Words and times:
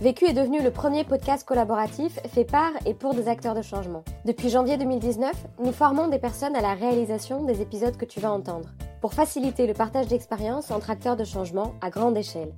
Vécu 0.00 0.26
est 0.26 0.32
devenu 0.32 0.60
le 0.60 0.72
premier 0.72 1.04
podcast 1.04 1.46
collaboratif 1.46 2.18
fait 2.28 2.44
par 2.44 2.72
et 2.84 2.94
pour 2.94 3.14
des 3.14 3.28
acteurs 3.28 3.54
de 3.54 3.62
changement. 3.62 4.02
Depuis 4.24 4.50
janvier 4.50 4.76
2019, 4.76 5.32
nous 5.60 5.72
formons 5.72 6.08
des 6.08 6.18
personnes 6.18 6.56
à 6.56 6.60
la 6.60 6.74
réalisation 6.74 7.44
des 7.44 7.62
épisodes 7.62 7.96
que 7.96 8.04
tu 8.04 8.18
vas 8.18 8.32
entendre, 8.32 8.68
pour 9.00 9.14
faciliter 9.14 9.68
le 9.68 9.72
partage 9.72 10.08
d'expériences 10.08 10.72
entre 10.72 10.90
acteurs 10.90 11.16
de 11.16 11.22
changement 11.22 11.74
à 11.80 11.90
grande 11.90 12.16
échelle. 12.16 12.52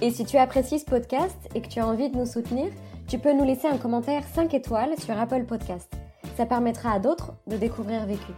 Et 0.00 0.10
si 0.10 0.24
tu 0.24 0.38
apprécies 0.38 0.78
ce 0.78 0.86
podcast 0.86 1.36
et 1.54 1.60
que 1.60 1.68
tu 1.68 1.80
as 1.80 1.86
envie 1.86 2.08
de 2.08 2.16
nous 2.16 2.26
soutenir, 2.26 2.72
tu 3.08 3.18
peux 3.18 3.34
nous 3.34 3.44
laisser 3.44 3.68
un 3.68 3.76
commentaire 3.76 4.24
5 4.34 4.54
étoiles 4.54 4.98
sur 4.98 5.18
Apple 5.18 5.44
Podcast. 5.44 5.92
Ça 6.36 6.46
permettra 6.46 6.92
à 6.92 6.98
d'autres 6.98 7.34
de 7.46 7.58
découvrir 7.58 8.06
Vécu. 8.06 8.32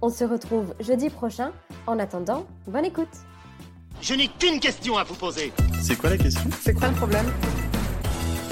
On 0.00 0.08
se 0.08 0.24
retrouve 0.24 0.74
jeudi 0.80 1.10
prochain. 1.10 1.52
En 1.86 1.98
attendant, 1.98 2.44
bonne 2.66 2.86
écoute. 2.86 3.08
Je 4.00 4.14
n'ai 4.14 4.28
qu'une 4.28 4.60
question 4.60 4.96
à 4.96 5.02
vous 5.02 5.16
poser. 5.16 5.52
C'est 5.82 5.98
quoi 5.98 6.10
la 6.10 6.16
question 6.16 6.48
C'est 6.60 6.72
quoi 6.72 6.88
le 6.88 6.94
problème 6.94 7.26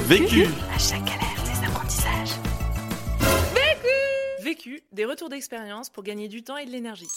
Vécu 0.00 0.44
À 0.74 0.78
chaque 0.78 1.04
galère, 1.04 1.42
des 1.44 1.66
apprentissages. 1.66 2.32
Vécu, 4.40 4.82
des 4.90 5.04
retours 5.04 5.28
d'expérience 5.28 5.88
pour 5.88 6.02
gagner 6.02 6.26
du 6.26 6.42
temps 6.42 6.56
et 6.56 6.66
de 6.66 6.70
l'énergie. 6.70 7.08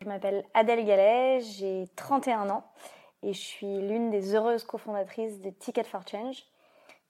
Je 0.00 0.06
m'appelle 0.06 0.44
Adèle 0.54 0.84
Gallet, 0.84 1.40
j'ai 1.40 1.86
31 1.96 2.50
ans 2.50 2.64
et 3.24 3.32
je 3.32 3.40
suis 3.40 3.66
l'une 3.66 4.10
des 4.10 4.34
heureuses 4.34 4.62
cofondatrices 4.62 5.40
de 5.40 5.50
Ticket 5.50 5.84
for 5.84 6.02
Change. 6.08 6.44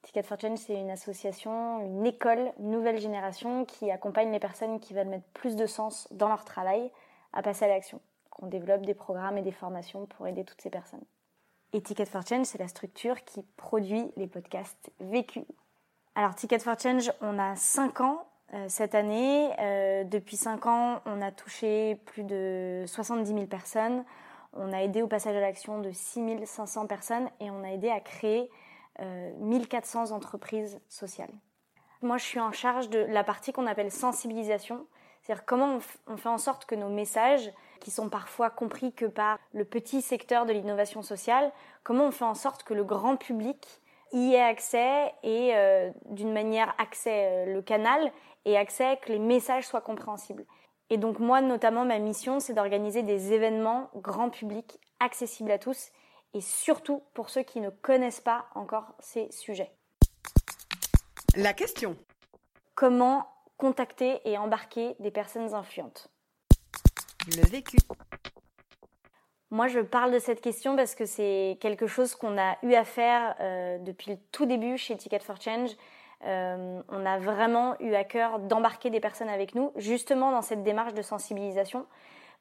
Ticket 0.02 0.22
for 0.22 0.40
Change, 0.40 0.58
c'est 0.58 0.74
une 0.74 0.90
association, 0.90 1.80
une 1.80 2.06
école 2.06 2.50
nouvelle 2.58 2.98
génération 2.98 3.66
qui 3.66 3.90
accompagne 3.90 4.32
les 4.32 4.40
personnes 4.40 4.80
qui 4.80 4.94
veulent 4.94 5.08
mettre 5.08 5.28
plus 5.34 5.54
de 5.54 5.66
sens 5.66 6.08
dans 6.12 6.28
leur 6.28 6.44
travail 6.44 6.90
à 7.34 7.42
passer 7.42 7.66
à 7.66 7.68
l'action. 7.68 8.00
On 8.38 8.46
développe 8.46 8.84
des 8.84 8.94
programmes 8.94 9.38
et 9.38 9.42
des 9.42 9.52
formations 9.52 10.06
pour 10.06 10.26
aider 10.26 10.44
toutes 10.44 10.60
ces 10.60 10.70
personnes. 10.70 11.04
Et 11.72 11.82
Ticket 11.82 12.06
for 12.06 12.26
Change, 12.26 12.46
c'est 12.46 12.58
la 12.58 12.68
structure 12.68 13.24
qui 13.24 13.42
produit 13.56 14.10
les 14.16 14.26
podcasts 14.26 14.90
vécus. 15.00 15.44
Alors 16.14 16.34
Ticket 16.34 16.58
for 16.58 16.78
Change, 16.78 17.12
on 17.20 17.38
a 17.38 17.56
5 17.56 18.00
ans 18.00 18.26
euh, 18.54 18.66
cette 18.68 18.94
année. 18.94 19.50
Euh, 19.58 20.04
depuis 20.04 20.36
5 20.36 20.66
ans, 20.66 21.00
on 21.04 21.20
a 21.20 21.30
touché 21.32 21.96
plus 22.06 22.24
de 22.24 22.84
70 22.86 23.32
000 23.32 23.46
personnes. 23.46 24.04
On 24.52 24.72
a 24.72 24.82
aidé 24.82 25.02
au 25.02 25.08
passage 25.08 25.36
à 25.36 25.40
l'action 25.40 25.80
de 25.80 25.90
6 25.90 26.46
500 26.46 26.86
personnes 26.86 27.28
et 27.40 27.50
on 27.50 27.62
a 27.64 27.68
aidé 27.68 27.90
à 27.90 28.00
créer 28.00 28.50
euh, 29.00 29.32
1400 29.40 30.12
entreprises 30.12 30.80
sociales. 30.88 31.32
Moi, 32.02 32.18
je 32.18 32.24
suis 32.24 32.40
en 32.40 32.52
charge 32.52 32.88
de 32.88 33.00
la 33.00 33.24
partie 33.24 33.52
qu'on 33.52 33.66
appelle 33.66 33.90
sensibilisation, 33.90 34.86
c'est-à-dire 35.22 35.44
comment 35.44 35.78
on 36.06 36.16
fait 36.16 36.28
en 36.28 36.38
sorte 36.38 36.66
que 36.66 36.74
nos 36.74 36.88
messages, 36.88 37.52
qui 37.78 37.90
sont 37.90 38.08
parfois 38.08 38.50
compris 38.50 38.92
que 38.92 39.06
par 39.06 39.38
le 39.52 39.64
petit 39.64 40.02
secteur 40.02 40.46
de 40.46 40.52
l'innovation 40.52 41.02
sociale, 41.02 41.52
comment 41.82 42.06
on 42.06 42.10
fait 42.10 42.24
en 42.24 42.34
sorte 42.34 42.62
que 42.62 42.74
le 42.74 42.84
grand 42.84 43.16
public 43.16 43.80
y 44.12 44.34
ait 44.34 44.40
accès 44.40 45.12
et 45.22 45.54
euh, 45.54 45.90
d'une 46.10 46.32
manière 46.32 46.74
accès 46.78 47.26
euh, 47.26 47.54
le 47.54 47.62
canal 47.62 48.12
et 48.44 48.56
accès 48.56 48.98
que 49.02 49.12
les 49.12 49.18
messages 49.18 49.66
soient 49.66 49.80
compréhensibles. 49.80 50.44
Et 50.90 50.98
donc 50.98 51.18
moi, 51.18 51.40
notamment, 51.40 51.84
ma 51.84 51.98
mission, 51.98 52.38
c'est 52.38 52.54
d'organiser 52.54 53.02
des 53.02 53.32
événements 53.32 53.90
grand 53.96 54.30
public, 54.30 54.78
accessibles 55.00 55.50
à 55.50 55.58
tous, 55.58 55.90
et 56.34 56.40
surtout 56.40 57.02
pour 57.14 57.30
ceux 57.30 57.42
qui 57.42 57.60
ne 57.60 57.70
connaissent 57.70 58.20
pas 58.20 58.46
encore 58.54 58.94
ces 59.00 59.30
sujets. 59.32 59.72
La 61.34 61.52
question. 61.52 61.96
Comment 62.74 63.26
contacter 63.56 64.20
et 64.24 64.38
embarquer 64.38 64.96
des 65.00 65.10
personnes 65.10 65.54
influentes? 65.54 66.08
Le 67.26 67.42
vécu. 67.48 67.76
Moi, 69.50 69.68
je 69.68 69.80
parle 69.80 70.12
de 70.12 70.18
cette 70.18 70.40
question 70.40 70.76
parce 70.76 70.94
que 70.94 71.06
c'est 71.06 71.58
quelque 71.60 71.86
chose 71.86 72.14
qu'on 72.14 72.38
a 72.38 72.56
eu 72.62 72.74
à 72.74 72.84
faire 72.84 73.34
euh, 73.40 73.78
depuis 73.78 74.12
le 74.12 74.18
tout 74.32 74.46
début 74.46 74.76
chez 74.76 74.96
Ticket 74.96 75.18
for 75.18 75.40
Change. 75.40 75.70
Euh, 76.24 76.80
on 76.88 77.04
a 77.04 77.18
vraiment 77.18 77.78
eu 77.80 77.94
à 77.94 78.04
cœur 78.04 78.38
d'embarquer 78.38 78.90
des 78.90 79.00
personnes 79.00 79.28
avec 79.28 79.54
nous, 79.54 79.72
justement 79.76 80.30
dans 80.30 80.42
cette 80.42 80.62
démarche 80.62 80.94
de 80.94 81.02
sensibilisation, 81.02 81.86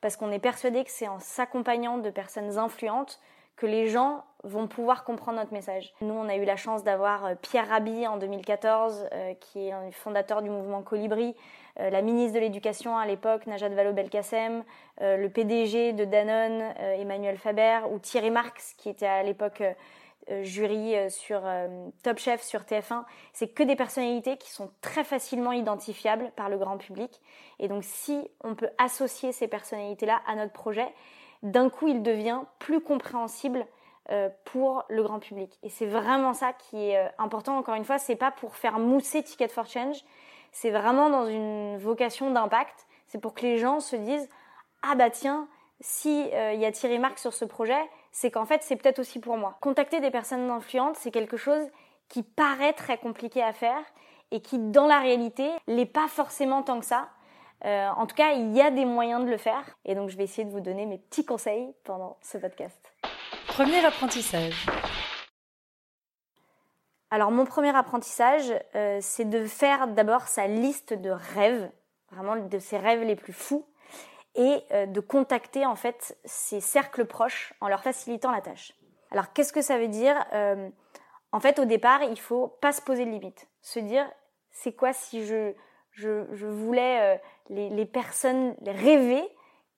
parce 0.01 0.17
qu'on 0.17 0.31
est 0.31 0.39
persuadé 0.39 0.83
que 0.83 0.91
c'est 0.91 1.07
en 1.07 1.19
s'accompagnant 1.19 1.97
de 1.97 2.09
personnes 2.09 2.57
influentes 2.57 3.19
que 3.55 3.65
les 3.65 3.87
gens 3.87 4.23
vont 4.45 4.67
pouvoir 4.67 5.03
comprendre 5.03 5.39
notre 5.39 5.53
message. 5.53 5.93
Nous, 6.01 6.13
on 6.13 6.29
a 6.29 6.35
eu 6.35 6.45
la 6.45 6.55
chance 6.55 6.83
d'avoir 6.83 7.25
euh, 7.25 7.35
Pierre 7.41 7.67
Rabhi 7.67 8.07
en 8.07 8.17
2014, 8.17 9.07
euh, 9.11 9.33
qui 9.39 9.67
est 9.67 9.71
un 9.71 9.91
fondateur 9.91 10.41
du 10.41 10.49
mouvement 10.49 10.83
Colibri, 10.83 11.35
euh, 11.79 11.89
la 11.89 12.01
ministre 12.01 12.35
de 12.35 12.39
l'Éducation 12.39 12.97
à 12.97 13.05
l'époque, 13.07 13.47
Najat 13.47 13.69
Vallaud-Belkacem, 13.69 14.63
le 15.01 15.27
PDG 15.27 15.93
de 15.93 16.05
Danone, 16.05 16.73
Emmanuel 16.79 17.37
Faber, 17.37 17.79
ou 17.91 17.99
Thierry 17.99 18.29
Marx, 18.29 18.73
qui 18.77 18.87
était 18.87 19.07
à 19.07 19.23
l'époque 19.23 19.61
jury 20.41 20.95
sur 21.11 21.41
Top 22.01 22.17
Chef 22.17 22.41
sur 22.41 22.61
TF1. 22.61 23.03
C'est 23.33 23.49
que 23.49 23.61
des 23.61 23.75
personnalités 23.75 24.37
qui 24.37 24.51
sont 24.51 24.71
très 24.79 25.03
facilement 25.03 25.51
identifiables 25.51 26.31
par 26.37 26.47
le 26.47 26.57
grand 26.57 26.77
public. 26.77 27.21
Et 27.59 27.67
donc, 27.67 27.83
si 27.83 28.29
on 28.41 28.55
peut 28.55 28.69
associer 28.77 29.33
ces 29.33 29.49
personnalités-là 29.49 30.21
à 30.25 30.35
notre 30.35 30.53
projet, 30.53 30.87
d'un 31.45 31.69
coup, 31.69 31.87
il 31.87 32.01
devient 32.01 32.41
plus 32.59 32.81
compréhensible 32.81 33.65
euh, 34.11 34.29
pour 34.45 34.83
le 34.89 35.03
grand 35.03 35.19
public. 35.19 35.57
Et 35.63 35.69
c'est 35.69 35.85
vraiment 35.85 36.33
ça 36.33 36.53
qui 36.53 36.89
est 36.89 36.97
euh, 36.97 37.07
important. 37.19 37.57
Encore 37.57 37.75
une 37.75 37.85
fois, 37.85 37.99
c'est 37.99 38.15
pas 38.15 38.31
pour 38.31 38.55
faire 38.55 38.79
mousser 38.79 39.23
Ticket 39.23 39.47
for 39.47 39.67
Change. 39.67 40.03
C'est 40.51 40.71
vraiment 40.71 41.09
dans 41.09 41.27
une 41.27 41.77
vocation 41.77 42.31
d'impact. 42.31 42.87
C'est 43.07 43.19
pour 43.19 43.35
que 43.35 43.43
les 43.43 43.57
gens 43.57 43.79
se 43.79 43.95
disent 43.95 44.27
ah 44.81 44.95
bah 44.95 45.09
tiens, 45.09 45.47
si 45.81 46.29
euh, 46.33 46.53
il 46.53 46.59
y 46.59 46.65
a 46.65 46.71
Thierry 46.71 46.97
Marx 46.99 47.21
sur 47.21 47.33
ce 47.33 47.45
projet, 47.45 47.81
c'est 48.11 48.31
qu'en 48.31 48.45
fait 48.45 48.63
c'est 48.63 48.75
peut-être 48.75 48.99
aussi 48.99 49.19
pour 49.19 49.37
moi. 49.37 49.57
Contacter 49.61 49.99
des 49.99 50.11
personnes 50.11 50.49
influentes, 50.49 50.95
c'est 50.97 51.11
quelque 51.11 51.37
chose 51.37 51.67
qui 52.07 52.23
paraît 52.23 52.73
très 52.73 52.97
compliqué 52.97 53.43
à 53.43 53.53
faire 53.53 53.83
et 54.31 54.41
qui 54.41 54.57
dans 54.57 54.87
la 54.87 54.99
réalité 54.99 55.49
l'est 55.67 55.85
pas 55.85 56.07
forcément 56.07 56.63
tant 56.63 56.79
que 56.79 56.85
ça. 56.85 57.09
Euh, 57.63 57.87
en 57.89 58.05
tout 58.05 58.15
cas, 58.15 58.33
il 58.33 58.55
y 58.55 58.61
a 58.61 58.69
des 58.69 58.85
moyens 58.85 59.23
de 59.23 59.29
le 59.29 59.37
faire 59.37 59.63
et 59.85 59.95
donc 59.95 60.09
je 60.09 60.17
vais 60.17 60.23
essayer 60.23 60.45
de 60.45 60.51
vous 60.51 60.59
donner 60.59 60.85
mes 60.85 60.97
petits 60.97 61.25
conseils 61.25 61.73
pendant 61.83 62.17
ce 62.21 62.37
podcast. 62.37 62.77
Premier 63.47 63.83
apprentissage. 63.85 64.65
Alors 67.11 67.31
mon 67.31 67.45
premier 67.45 67.75
apprentissage, 67.75 68.53
euh, 68.75 68.99
c'est 69.01 69.25
de 69.25 69.45
faire 69.45 69.87
d'abord 69.87 70.27
sa 70.27 70.47
liste 70.47 70.93
de 70.93 71.09
rêves, 71.09 71.71
vraiment 72.11 72.35
de 72.35 72.59
ses 72.59 72.77
rêves 72.77 73.03
les 73.03 73.15
plus 73.15 73.33
fous, 73.33 73.65
et 74.35 74.63
euh, 74.71 74.85
de 74.85 74.99
contacter 74.99 75.65
en 75.65 75.75
fait 75.75 76.17
ses 76.25 76.59
cercles 76.59 77.05
proches 77.05 77.53
en 77.61 77.69
leur 77.69 77.81
facilitant 77.81 78.31
la 78.31 78.41
tâche. 78.41 78.73
Alors 79.11 79.31
qu'est-ce 79.31 79.53
que 79.53 79.61
ça 79.61 79.77
veut 79.77 79.87
dire 79.87 80.15
En 81.31 81.39
fait, 81.39 81.59
au 81.59 81.65
départ, 81.65 82.03
il 82.03 82.19
faut 82.19 82.47
pas 82.47 82.73
se 82.73 82.81
poser 82.81 83.05
de 83.05 83.11
limite, 83.11 83.47
se 83.61 83.79
dire 83.79 84.05
c'est 84.51 84.73
quoi 84.73 84.91
si 84.91 85.25
je 85.25 85.53
je, 85.95 86.25
je 86.33 86.45
voulais 86.45 87.15
euh, 87.15 87.17
les, 87.49 87.69
les 87.69 87.85
personnes 87.85 88.55
rêver 88.65 89.23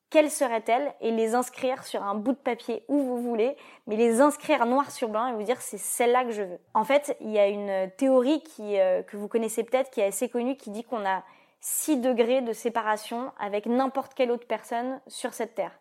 quelles 0.10 0.32
seraient-elles 0.32 0.94
et 1.02 1.12
les 1.12 1.36
inscrire 1.36 1.84
sur 1.84 2.02
un 2.04 2.16
bout 2.16 2.32
de 2.32 2.38
papier 2.38 2.84
où 2.88 3.00
vous 3.00 3.22
voulez, 3.22 3.58
mais 3.88 3.98
les 3.98 4.22
inscrire 4.22 4.66
noir 4.66 4.90
sur 4.92 5.10
blanc 5.10 5.28
et 5.28 5.34
vous 5.34 5.44
dire 5.44 5.62
c'est 5.62 5.78
celle-là 5.78 6.24
que 6.24 6.32
je 6.32 6.44
veux. 6.44 6.60
En 6.74 6.86
fait, 6.86 7.18
il 7.20 7.32
y 7.32 7.40
a 7.40 7.48
une 7.48 7.92
théorie 7.98 8.42
qui, 8.42 8.80
euh, 8.80 9.04
que 9.04 9.18
vous 9.18 9.28
connaissez 9.28 9.64
peut-être, 9.64 9.92
qui 9.92 10.00
est 10.00 10.06
assez 10.06 10.30
connue, 10.30 10.56
qui 10.56 10.70
dit 10.70 10.84
qu'on 10.84 11.06
a 11.06 11.24
6 11.60 11.98
degrés 11.98 12.42
de 12.42 12.54
séparation 12.54 13.32
avec 13.40 13.66
n'importe 13.66 14.14
quelle 14.14 14.32
autre 14.32 14.48
personne 14.48 15.02
sur 15.08 15.34
cette 15.34 15.56
terre. 15.56 15.78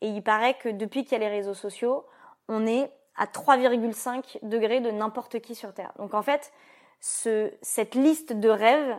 Et 0.00 0.08
il 0.08 0.22
paraît 0.22 0.54
que 0.54 0.68
depuis 0.68 1.04
qu'il 1.04 1.12
y 1.12 1.16
a 1.16 1.18
les 1.18 1.28
réseaux 1.28 1.54
sociaux, 1.54 2.06
on 2.48 2.66
est 2.66 2.90
à 3.16 3.26
3,5 3.26 4.38
degrés 4.42 4.80
de 4.80 4.90
n'importe 4.90 5.40
qui 5.40 5.54
sur 5.54 5.74
Terre. 5.74 5.92
Donc 5.98 6.14
en 6.14 6.22
fait, 6.22 6.52
ce, 7.00 7.52
cette 7.60 7.94
liste 7.94 8.32
de 8.32 8.48
rêves, 8.48 8.96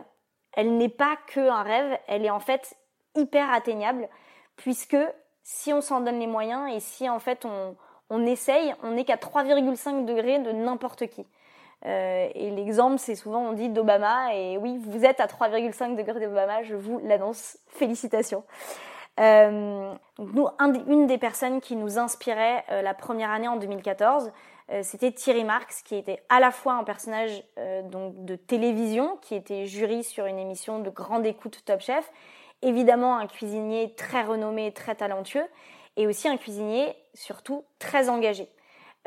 elle 0.54 0.76
n'est 0.76 0.88
pas 0.88 1.16
que 1.26 1.40
un 1.40 1.62
rêve, 1.62 1.98
elle 2.06 2.24
est 2.24 2.30
en 2.30 2.40
fait 2.40 2.74
hyper 3.14 3.50
atteignable 3.50 4.08
puisque 4.56 4.96
si 5.42 5.72
on 5.72 5.80
s'en 5.80 6.00
donne 6.00 6.18
les 6.18 6.26
moyens 6.26 6.72
et 6.72 6.80
si 6.80 7.08
en 7.08 7.18
fait 7.18 7.44
on, 7.44 7.76
on 8.10 8.26
essaye, 8.26 8.74
on 8.82 8.92
n'est 8.92 9.04
qu'à 9.04 9.16
3,5 9.16 10.04
degrés 10.04 10.38
de 10.38 10.52
n'importe 10.52 11.06
qui. 11.08 11.26
Euh, 11.84 12.28
et 12.34 12.50
l'exemple, 12.50 12.98
c'est 12.98 13.16
souvent 13.16 13.40
on 13.40 13.52
dit 13.52 13.68
d'Obama, 13.68 14.34
et 14.34 14.56
oui, 14.56 14.78
vous 14.86 15.04
êtes 15.04 15.18
à 15.18 15.26
3,5 15.26 15.96
degrés 15.96 16.20
d'Obama, 16.20 16.62
je 16.62 16.76
vous 16.76 17.00
l'annonce, 17.02 17.58
félicitations. 17.70 18.44
Euh, 19.20 19.92
donc 20.16 20.32
nous, 20.34 20.48
une 20.86 21.06
des 21.06 21.18
personnes 21.18 21.60
qui 21.60 21.76
nous 21.76 21.98
inspirait 21.98 22.64
euh, 22.70 22.82
la 22.82 22.94
première 22.94 23.30
année 23.30 23.48
en 23.48 23.56
2014, 23.56 24.28
euh, 24.28 24.30
c'était 24.82 25.12
Thierry 25.12 25.44
Marx, 25.44 25.82
qui 25.82 25.96
était 25.96 26.22
à 26.28 26.40
la 26.40 26.50
fois 26.50 26.74
un 26.74 26.84
personnage 26.84 27.42
euh, 27.58 27.82
donc 27.82 28.24
de 28.24 28.36
télévision, 28.36 29.18
qui 29.20 29.34
était 29.34 29.66
jury 29.66 30.04
sur 30.04 30.26
une 30.26 30.38
émission 30.38 30.78
de 30.78 30.90
grande 30.90 31.26
écoute 31.26 31.62
Top 31.64 31.80
Chef, 31.80 32.10
évidemment 32.62 33.18
un 33.18 33.26
cuisinier 33.26 33.94
très 33.96 34.22
renommé, 34.22 34.72
très 34.72 34.94
talentueux, 34.94 35.46
et 35.96 36.06
aussi 36.06 36.28
un 36.28 36.36
cuisinier 36.36 36.94
surtout 37.14 37.64
très 37.78 38.08
engagé. 38.08 38.48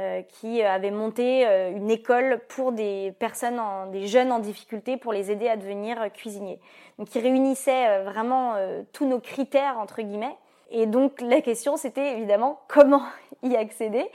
Euh, 0.02 0.24
qui 0.24 0.62
avait 0.62 0.92
monté 0.92 1.48
euh, 1.48 1.72
une 1.72 1.90
école 1.90 2.42
pour 2.50 2.74
des 2.74 3.13
personnes, 3.18 3.62
des 3.94 4.07
jeunes 4.07 4.30
en 4.34 4.40
difficulté, 4.40 4.98
pour 4.98 5.13
les 5.13 5.31
aider 5.31 5.48
à 5.48 5.56
devenir 5.56 6.12
cuisiniers. 6.12 6.60
Donc, 7.00 7.16
il 7.16 7.22
réunissait 7.22 7.88
euh, 7.88 8.04
vraiment 8.04 8.56
tous 8.92 9.07
nos 9.07 9.22
critères 9.22 9.78
entre 9.80 10.02
guillemets. 10.02 10.36
Et 10.69 10.86
donc, 10.86 11.22
la 11.22 11.40
question, 11.40 11.78
c'était 11.78 12.12
évidemment 12.12 12.60
comment 12.68 13.04
y 13.44 13.56
accéder. 13.56 14.06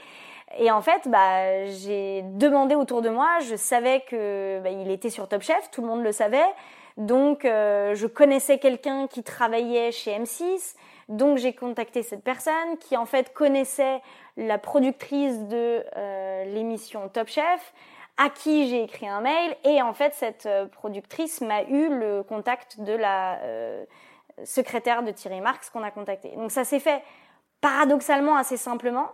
Et 0.57 0.71
en 0.71 0.81
fait, 0.81 1.07
bah, 1.07 1.65
j'ai 1.67 2.23
demandé 2.23 2.75
autour 2.75 3.01
de 3.01 3.09
moi. 3.09 3.39
Je 3.47 3.55
savais 3.55 4.01
que 4.01 4.59
bah, 4.61 4.69
il 4.69 4.89
était 4.91 5.09
sur 5.09 5.27
Top 5.27 5.41
Chef, 5.41 5.71
tout 5.71 5.81
le 5.81 5.87
monde 5.87 6.03
le 6.03 6.11
savait. 6.11 6.39
Donc, 6.97 7.43
je 7.43 8.05
connaissais 8.05 8.57
quelqu'un 8.59 9.07
qui 9.07 9.23
travaillait 9.23 9.91
chez 9.91 10.11
M6. 10.11 10.75
Donc 11.11 11.37
j'ai 11.37 11.51
contacté 11.51 12.03
cette 12.03 12.23
personne 12.23 12.77
qui 12.79 12.95
en 12.95 13.05
fait 13.05 13.33
connaissait 13.33 14.01
la 14.37 14.57
productrice 14.57 15.37
de 15.47 15.83
euh, 15.97 16.45
l'émission 16.45 17.09
Top 17.09 17.27
Chef, 17.27 17.73
à 18.15 18.29
qui 18.29 18.69
j'ai 18.69 18.83
écrit 18.83 19.09
un 19.09 19.19
mail 19.19 19.55
et 19.65 19.81
en 19.81 19.93
fait 19.93 20.13
cette 20.13 20.45
euh, 20.45 20.67
productrice 20.67 21.41
m'a 21.41 21.63
eu 21.63 21.89
le 21.89 22.23
contact 22.23 22.79
de 22.79 22.93
la 22.93 23.39
euh, 23.41 23.83
secrétaire 24.45 25.03
de 25.03 25.11
Thierry 25.11 25.41
Marx 25.41 25.69
qu'on 25.69 25.83
a 25.83 25.91
contacté. 25.91 26.29
Donc 26.37 26.49
ça 26.49 26.63
s'est 26.63 26.79
fait 26.79 27.03
paradoxalement 27.59 28.37
assez 28.37 28.55
simplement. 28.55 29.09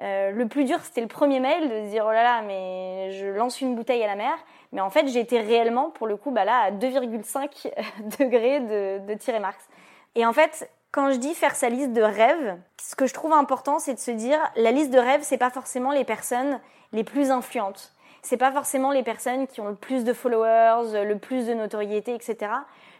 Le 0.00 0.44
plus 0.44 0.64
dur, 0.64 0.78
c'était 0.82 1.00
le 1.00 1.06
premier 1.06 1.40
mail 1.40 1.68
de 1.68 1.74
se 1.86 1.90
dire 1.90 2.04
oh 2.06 2.12
là 2.12 2.22
là, 2.22 2.42
mais 2.42 3.10
je 3.12 3.26
lance 3.26 3.60
une 3.60 3.74
bouteille 3.74 4.02
à 4.02 4.06
la 4.06 4.16
mer. 4.16 4.32
Mais 4.72 4.80
en 4.80 4.90
fait, 4.90 5.08
j'étais 5.08 5.40
réellement, 5.40 5.90
pour 5.90 6.06
le 6.06 6.16
coup, 6.16 6.30
bah 6.30 6.44
là, 6.44 6.60
à 6.60 6.70
2,5 6.70 7.70
degrés 8.18 8.60
de, 8.60 9.06
de 9.06 9.14
Thierry 9.14 9.40
Marx. 9.40 9.68
Et 10.14 10.24
en 10.24 10.32
fait, 10.32 10.70
quand 10.92 11.12
je 11.12 11.18
dis 11.18 11.34
faire 11.34 11.54
sa 11.54 11.68
liste 11.68 11.92
de 11.92 12.02
rêves, 12.02 12.58
ce 12.80 12.96
que 12.96 13.06
je 13.06 13.14
trouve 13.14 13.32
important, 13.32 13.78
c'est 13.78 13.94
de 13.94 13.98
se 13.98 14.10
dire 14.10 14.38
la 14.56 14.72
liste 14.72 14.90
de 14.90 14.98
rêves, 14.98 15.22
c'est 15.22 15.38
pas 15.38 15.50
forcément 15.50 15.92
les 15.92 16.04
personnes 16.04 16.60
les 16.92 17.04
plus 17.04 17.30
influentes. 17.30 17.92
C'est 18.22 18.36
pas 18.36 18.52
forcément 18.52 18.90
les 18.90 19.02
personnes 19.02 19.46
qui 19.46 19.60
ont 19.60 19.68
le 19.68 19.74
plus 19.74 20.04
de 20.04 20.12
followers, 20.12 21.04
le 21.04 21.18
plus 21.18 21.46
de 21.46 21.54
notoriété, 21.54 22.14
etc. 22.14 22.52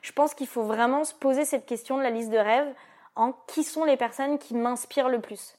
Je 0.02 0.12
pense 0.12 0.34
qu'il 0.34 0.46
faut 0.46 0.62
vraiment 0.62 1.04
se 1.04 1.14
poser 1.14 1.44
cette 1.44 1.66
question 1.66 1.98
de 1.98 2.02
la 2.02 2.10
liste 2.10 2.30
de 2.30 2.38
rêves 2.38 2.72
en 3.16 3.32
qui 3.48 3.64
sont 3.64 3.84
les 3.84 3.96
personnes 3.96 4.38
qui 4.38 4.54
m'inspirent 4.54 5.08
le 5.08 5.20
plus 5.20 5.56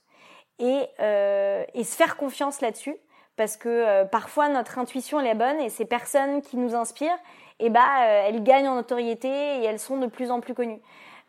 et, 0.61 0.87
euh, 1.01 1.65
et 1.73 1.83
se 1.83 1.95
faire 1.95 2.15
confiance 2.15 2.61
là-dessus 2.61 2.95
parce 3.41 3.57
que 3.57 3.69
euh, 3.69 4.05
parfois 4.05 4.49
notre 4.49 4.77
intuition 4.77 5.19
est 5.19 5.33
bonne 5.35 5.59
et 5.59 5.69
ces 5.69 5.85
personnes 5.85 6.41
qui 6.41 6.57
nous 6.57 6.75
inspirent, 6.75 7.17
eh 7.59 7.69
ben, 7.69 7.79
euh, 7.79 8.27
elles 8.27 8.43
gagnent 8.43 8.67
en 8.67 8.75
notoriété 8.75 9.27
et 9.27 9.63
elles 9.63 9.79
sont 9.79 9.97
de 9.97 10.07
plus 10.07 10.31
en 10.31 10.41
plus 10.41 10.53
connues. 10.53 10.81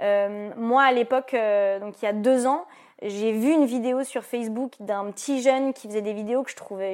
Euh, 0.03 0.51
moi, 0.57 0.83
à 0.83 0.93
l'époque, 0.93 1.35
donc 1.81 2.03
il 2.03 2.05
y 2.05 2.09
a 2.09 2.13
deux 2.13 2.47
ans, 2.47 2.67
j'ai 3.05 3.33
vu 3.33 3.53
une 3.53 3.65
vidéo 3.65 4.05
sur 4.05 4.23
Facebook 4.23 4.75
d'un 4.79 5.11
petit 5.11 5.43
jeune 5.43 5.73
qui 5.73 5.89
faisait 5.89 6.03
des 6.03 6.13
vidéos 6.13 6.45
que 6.45 6.51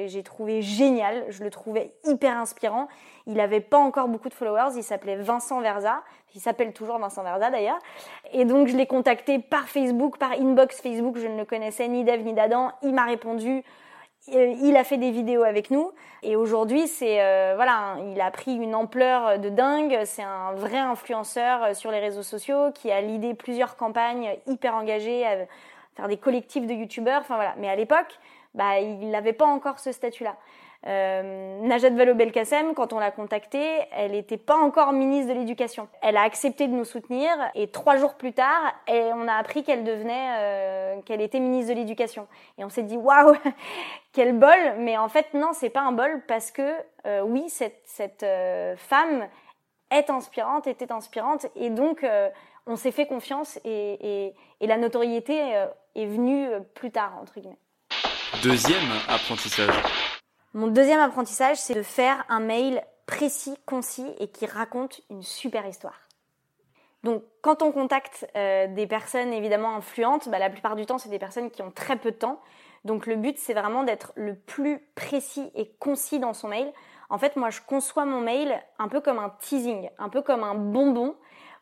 j'ai 0.07 0.23
trouvé 0.23 0.61
génial. 0.61 1.25
Je 1.29 1.43
le 1.43 1.51
trouvais 1.51 1.91
hyper 2.03 2.35
inspirant. 2.35 2.87
Il 3.27 3.35
n'avait 3.35 3.59
pas 3.59 3.77
encore 3.77 4.07
beaucoup 4.07 4.29
de 4.29 4.33
followers. 4.33 4.75
Il 4.75 4.83
s'appelait 4.83 5.17
Vincent 5.17 5.61
Verza. 5.61 6.01
Il 6.33 6.41
s'appelle 6.41 6.73
toujours 6.73 6.97
Vincent 6.97 7.21
Verza 7.21 7.51
d'ailleurs. 7.51 7.77
Et 8.33 8.45
donc 8.45 8.67
je 8.67 8.75
l'ai 8.75 8.87
contacté 8.87 9.37
par 9.37 9.69
Facebook, 9.69 10.17
par 10.17 10.31
inbox 10.31 10.81
Facebook. 10.81 11.17
Je 11.17 11.27
ne 11.27 11.37
le 11.37 11.45
connaissais 11.45 11.87
ni 11.87 12.03
d'Eve 12.03 12.23
ni 12.23 12.33
d'Adam. 12.33 12.71
Il 12.81 12.93
m'a 12.93 13.05
répondu. 13.05 13.63
Euh, 14.33 14.55
il 14.61 14.75
a 14.77 14.83
fait 14.83 14.97
des 14.97 15.11
vidéos 15.11 15.43
avec 15.43 15.71
nous 15.71 15.91
et 16.23 16.35
aujourd'hui 16.35 16.87
c'est 16.87 17.21
euh, 17.21 17.53
voilà 17.55 17.95
il 18.11 18.19
a 18.19 18.29
pris 18.29 18.53
une 18.53 18.75
ampleur 18.75 19.39
de 19.39 19.47
dingue 19.47 20.01
c'est 20.03 20.21
un 20.21 20.51
vrai 20.51 20.77
influenceur 20.77 21.63
euh, 21.63 21.73
sur 21.73 21.89
les 21.89 21.99
réseaux 21.99 22.21
sociaux 22.21 22.71
qui 22.75 22.91
a 22.91 22.99
l'idée 22.99 23.33
plusieurs 23.33 23.77
campagnes 23.77 24.35
hyper 24.45 24.75
engagées 24.75 25.25
faire 25.99 26.07
des 26.07 26.17
collectifs 26.17 26.65
de 26.65 26.73
youtubeurs 26.73 27.21
enfin 27.21 27.35
voilà 27.35 27.55
mais 27.57 27.69
à 27.69 27.75
l'époque 27.75 28.19
bah 28.53 28.79
il 28.79 29.09
n'avait 29.09 29.33
pas 29.33 29.45
encore 29.45 29.79
ce 29.79 29.91
statut 29.91 30.23
là 30.23 30.35
euh, 30.87 31.59
Najat 31.61 31.89
Vallaud-Belkacem, 31.89 32.73
quand 32.73 32.93
on 32.93 32.99
l'a 32.99 33.11
contactée, 33.11 33.81
elle 33.91 34.11
n'était 34.11 34.37
pas 34.37 34.55
encore 34.55 34.93
ministre 34.93 35.33
de 35.33 35.39
l'Éducation. 35.39 35.89
Elle 36.01 36.15
a 36.15 36.21
accepté 36.21 36.67
de 36.67 36.73
nous 36.73 36.85
soutenir 36.85 37.29
et 37.53 37.67
trois 37.67 37.97
jours 37.97 38.15
plus 38.15 38.31
tard, 38.31 38.73
on 38.87 39.27
a 39.27 39.33
appris 39.33 39.63
qu'elle 39.63 39.83
devenait, 39.83 40.37
euh, 40.37 41.01
qu'elle 41.01 41.21
était 41.21 41.39
ministre 41.39 41.73
de 41.73 41.79
l'Éducation. 41.79 42.27
Et 42.57 42.63
on 42.63 42.69
s'est 42.69 42.83
dit 42.83 42.97
waouh, 42.97 43.35
quel 44.13 44.37
bol 44.37 44.75
Mais 44.77 44.97
en 44.97 45.09
fait 45.09 45.33
non, 45.33 45.51
c'est 45.53 45.69
pas 45.69 45.81
un 45.81 45.91
bol 45.91 46.23
parce 46.27 46.51
que 46.51 46.73
euh, 47.05 47.21
oui, 47.21 47.49
cette, 47.49 48.23
euh, 48.23 48.75
femme 48.77 49.27
est 49.91 50.09
inspirante, 50.09 50.67
était 50.67 50.91
inspirante 50.91 51.47
et 51.55 51.71
donc 51.71 52.05
on 52.67 52.75
s'est 52.75 52.91
fait 52.91 53.07
confiance 53.07 53.59
et 53.65 54.35
la 54.61 54.77
notoriété 54.77 55.65
est 55.95 56.05
venue 56.05 56.49
plus 56.75 56.91
tard 56.91 57.17
entre 57.21 57.39
guillemets. 57.39 57.59
Deuxième 58.43 58.91
apprentissage. 59.07 59.73
Mon 60.53 60.67
deuxième 60.67 60.99
apprentissage, 60.99 61.57
c'est 61.57 61.75
de 61.75 61.83
faire 61.83 62.25
un 62.29 62.39
mail 62.39 62.83
précis, 63.05 63.55
concis 63.65 64.07
et 64.19 64.27
qui 64.27 64.45
raconte 64.45 65.01
une 65.09 65.23
super 65.23 65.65
histoire. 65.67 65.99
Donc, 67.03 67.23
quand 67.41 67.61
on 67.61 67.71
contacte 67.71 68.27
euh, 68.35 68.67
des 68.67 68.87
personnes 68.87 69.31
évidemment 69.31 69.75
influentes, 69.75 70.29
bah, 70.29 70.39
la 70.39 70.49
plupart 70.49 70.75
du 70.75 70.85
temps, 70.85 70.97
c'est 70.97 71.09
des 71.09 71.19
personnes 71.19 71.49
qui 71.49 71.61
ont 71.61 71.71
très 71.71 71.95
peu 71.95 72.11
de 72.11 72.17
temps. 72.17 72.41
Donc, 72.83 73.07
le 73.07 73.15
but, 73.15 73.37
c'est 73.37 73.53
vraiment 73.53 73.83
d'être 73.83 74.11
le 74.15 74.35
plus 74.35 74.79
précis 74.95 75.49
et 75.55 75.71
concis 75.79 76.19
dans 76.19 76.33
son 76.33 76.49
mail. 76.49 76.71
En 77.09 77.17
fait, 77.17 77.35
moi, 77.35 77.49
je 77.49 77.61
conçois 77.61 78.05
mon 78.05 78.21
mail 78.21 78.61
un 78.77 78.87
peu 78.87 79.01
comme 79.01 79.19
un 79.19 79.29
teasing, 79.39 79.89
un 79.97 80.09
peu 80.09 80.21
comme 80.21 80.43
un 80.43 80.55
bonbon 80.55 81.15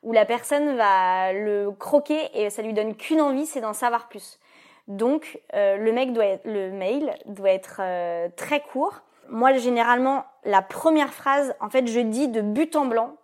où 0.04 0.12
la 0.12 0.26
personne 0.26 0.76
va 0.78 1.34
le 1.34 1.72
croquer 1.72 2.30
et 2.34 2.50
ça 2.50 2.62
lui 2.62 2.74
donne 2.74 2.96
qu'une 2.96 3.22
envie, 3.22 3.46
c'est 3.46 3.62
d'en 3.62 3.74
savoir 3.74 4.08
plus. 4.08 4.40
Donc 4.88 5.42
euh, 5.54 5.78
le, 5.78 5.92
mec 5.92 6.14
doit 6.14 6.26
être, 6.26 6.46
le 6.46 6.72
mail 6.72 7.14
doit 7.26 7.52
être 7.52 7.82
euh, 7.82 8.30
très 8.36 8.62
court. 8.62 9.02
Moi 9.30 9.54
généralement 9.54 10.26
la 10.46 10.62
première 10.62 11.14
phrase, 11.14 11.54
en 11.60 11.70
fait 11.70 11.88
je 11.88 12.00
dis 12.00 12.30
de 12.30 12.42
but 12.42 12.76
en 12.76 12.86
blanc 12.86 13.18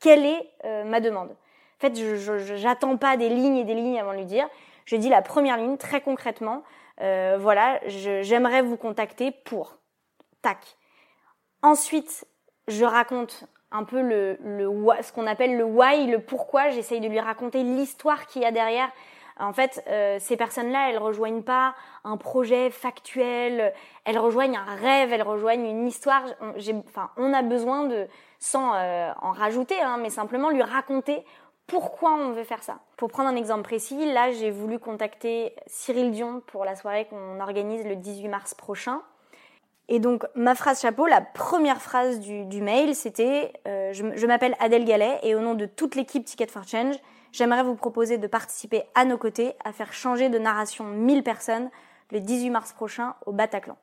quelle 0.00 0.24
est 0.24 0.50
euh, 0.64 0.84
ma 0.84 1.00
demande. 1.00 1.30
En 1.30 1.80
fait 1.80 1.96
je 1.96 2.56
j'attends 2.56 2.96
pas 2.96 3.16
des 3.16 3.28
lignes 3.28 3.56
et 3.56 3.64
des 3.64 3.74
lignes 3.74 3.98
avant 3.98 4.12
de 4.12 4.18
lui 4.18 4.24
dire. 4.24 4.48
Je 4.84 4.96
dis 4.96 5.08
la 5.08 5.22
première 5.22 5.56
ligne 5.56 5.76
très 5.76 6.00
concrètement. 6.00 6.62
voilà, 6.98 7.80
j'aimerais 7.86 8.62
vous 8.62 8.76
contacter 8.76 9.30
pour 9.30 9.78
tac. 10.42 10.76
Ensuite 11.62 12.26
je 12.68 12.84
raconte 12.84 13.44
un 13.72 13.84
peu 13.84 14.00
le, 14.00 14.36
le 14.42 14.68
ce 15.02 15.12
qu'on 15.12 15.26
appelle 15.26 15.56
le 15.56 15.64
why, 15.64 16.06
le 16.06 16.20
pourquoi. 16.20 16.70
J'essaye 16.70 17.00
de 17.00 17.08
lui 17.08 17.20
raconter 17.20 17.62
l'histoire 17.62 18.26
qu'il 18.26 18.42
y 18.42 18.44
a 18.44 18.52
derrière 18.52 18.90
en 19.40 19.52
fait, 19.52 19.82
euh, 19.88 20.18
ces 20.20 20.36
personnes-là, 20.36 20.90
elles 20.90 20.98
rejoignent 20.98 21.42
pas 21.42 21.74
un 22.04 22.16
projet 22.16 22.70
factuel, 22.70 23.72
elles 24.04 24.18
rejoignent 24.18 24.58
un 24.58 24.74
rêve, 24.74 25.12
elles 25.12 25.22
rejoignent 25.22 25.66
une 25.66 25.86
histoire. 25.86 26.22
On, 26.40 26.52
enfin, 26.86 27.10
on 27.16 27.32
a 27.32 27.42
besoin 27.42 27.84
de, 27.84 28.06
sans 28.38 28.74
euh, 28.74 29.10
en 29.20 29.32
rajouter, 29.32 29.80
hein, 29.80 29.98
mais 30.00 30.10
simplement 30.10 30.50
lui 30.50 30.62
raconter 30.62 31.24
pourquoi 31.66 32.12
on 32.12 32.32
veut 32.32 32.44
faire 32.44 32.62
ça. 32.62 32.80
Pour 32.96 33.10
prendre 33.10 33.28
un 33.28 33.36
exemple 33.36 33.62
précis, 33.62 34.12
là, 34.12 34.32
j'ai 34.32 34.50
voulu 34.50 34.78
contacter 34.78 35.54
Cyril 35.66 36.10
Dion 36.10 36.42
pour 36.46 36.64
la 36.64 36.76
soirée 36.76 37.06
qu'on 37.06 37.40
organise 37.40 37.86
le 37.86 37.96
18 37.96 38.28
mars 38.28 38.54
prochain. 38.54 39.00
Et 39.92 39.98
donc, 39.98 40.24
ma 40.36 40.54
phrase 40.54 40.80
chapeau, 40.80 41.06
la 41.06 41.20
première 41.20 41.82
phrase 41.82 42.20
du, 42.20 42.62
mail, 42.62 42.94
c'était 42.94 43.52
euh, 43.66 43.92
Je, 43.92 44.04
je 44.14 44.26
m'appelle 44.28 44.54
Adèle 44.60 44.84
Gallet 44.84 45.18
et 45.24 45.34
au 45.34 45.40
nom 45.40 45.54
de 45.54 45.66
toute 45.66 45.96
l'équipe 45.96 46.24
Ticket 46.24 46.46
for 46.46 46.62
Change, 46.62 46.94
j'aimerais 47.32 47.64
vous 47.64 47.74
proposer 47.74 48.16
de 48.16 48.28
participer 48.28 48.84
à 48.94 49.04
nos 49.04 49.18
côtés 49.18 49.54
à 49.64 49.72
faire 49.72 49.92
changer 49.92 50.28
de 50.28 50.38
narration 50.38 50.84
1000 50.84 51.24
personnes 51.24 51.70
le 52.12 52.20
18 52.20 52.50
mars 52.50 52.72
prochain 52.72 53.16
au 53.26 53.32
Bataclan. 53.32 53.76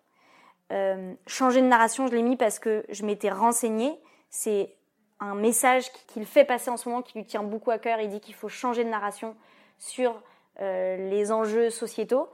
Euh, 0.71 1.13
changer 1.27 1.61
de 1.61 1.67
narration, 1.67 2.07
je 2.07 2.13
l'ai 2.13 2.23
mis 2.23 2.37
parce 2.37 2.57
que 2.57 2.85
je 2.87 3.05
m'étais 3.05 3.29
renseignée. 3.29 3.99
C'est 4.29 4.73
un 5.19 5.35
message 5.35 5.91
qu'il 6.07 6.25
fait 6.25 6.45
passer 6.45 6.69
en 6.69 6.77
ce 6.77 6.87
moment 6.87 7.01
qui 7.01 7.17
lui 7.17 7.25
tient 7.25 7.43
beaucoup 7.43 7.71
à 7.71 7.79
cœur. 7.79 7.99
Il 7.99 8.09
dit 8.09 8.21
qu'il 8.21 8.35
faut 8.35 8.49
changer 8.49 8.85
de 8.85 8.89
narration 8.89 9.35
sur 9.77 10.21
euh, 10.61 11.09
les 11.09 11.33
enjeux 11.33 11.69
sociétaux. 11.69 12.29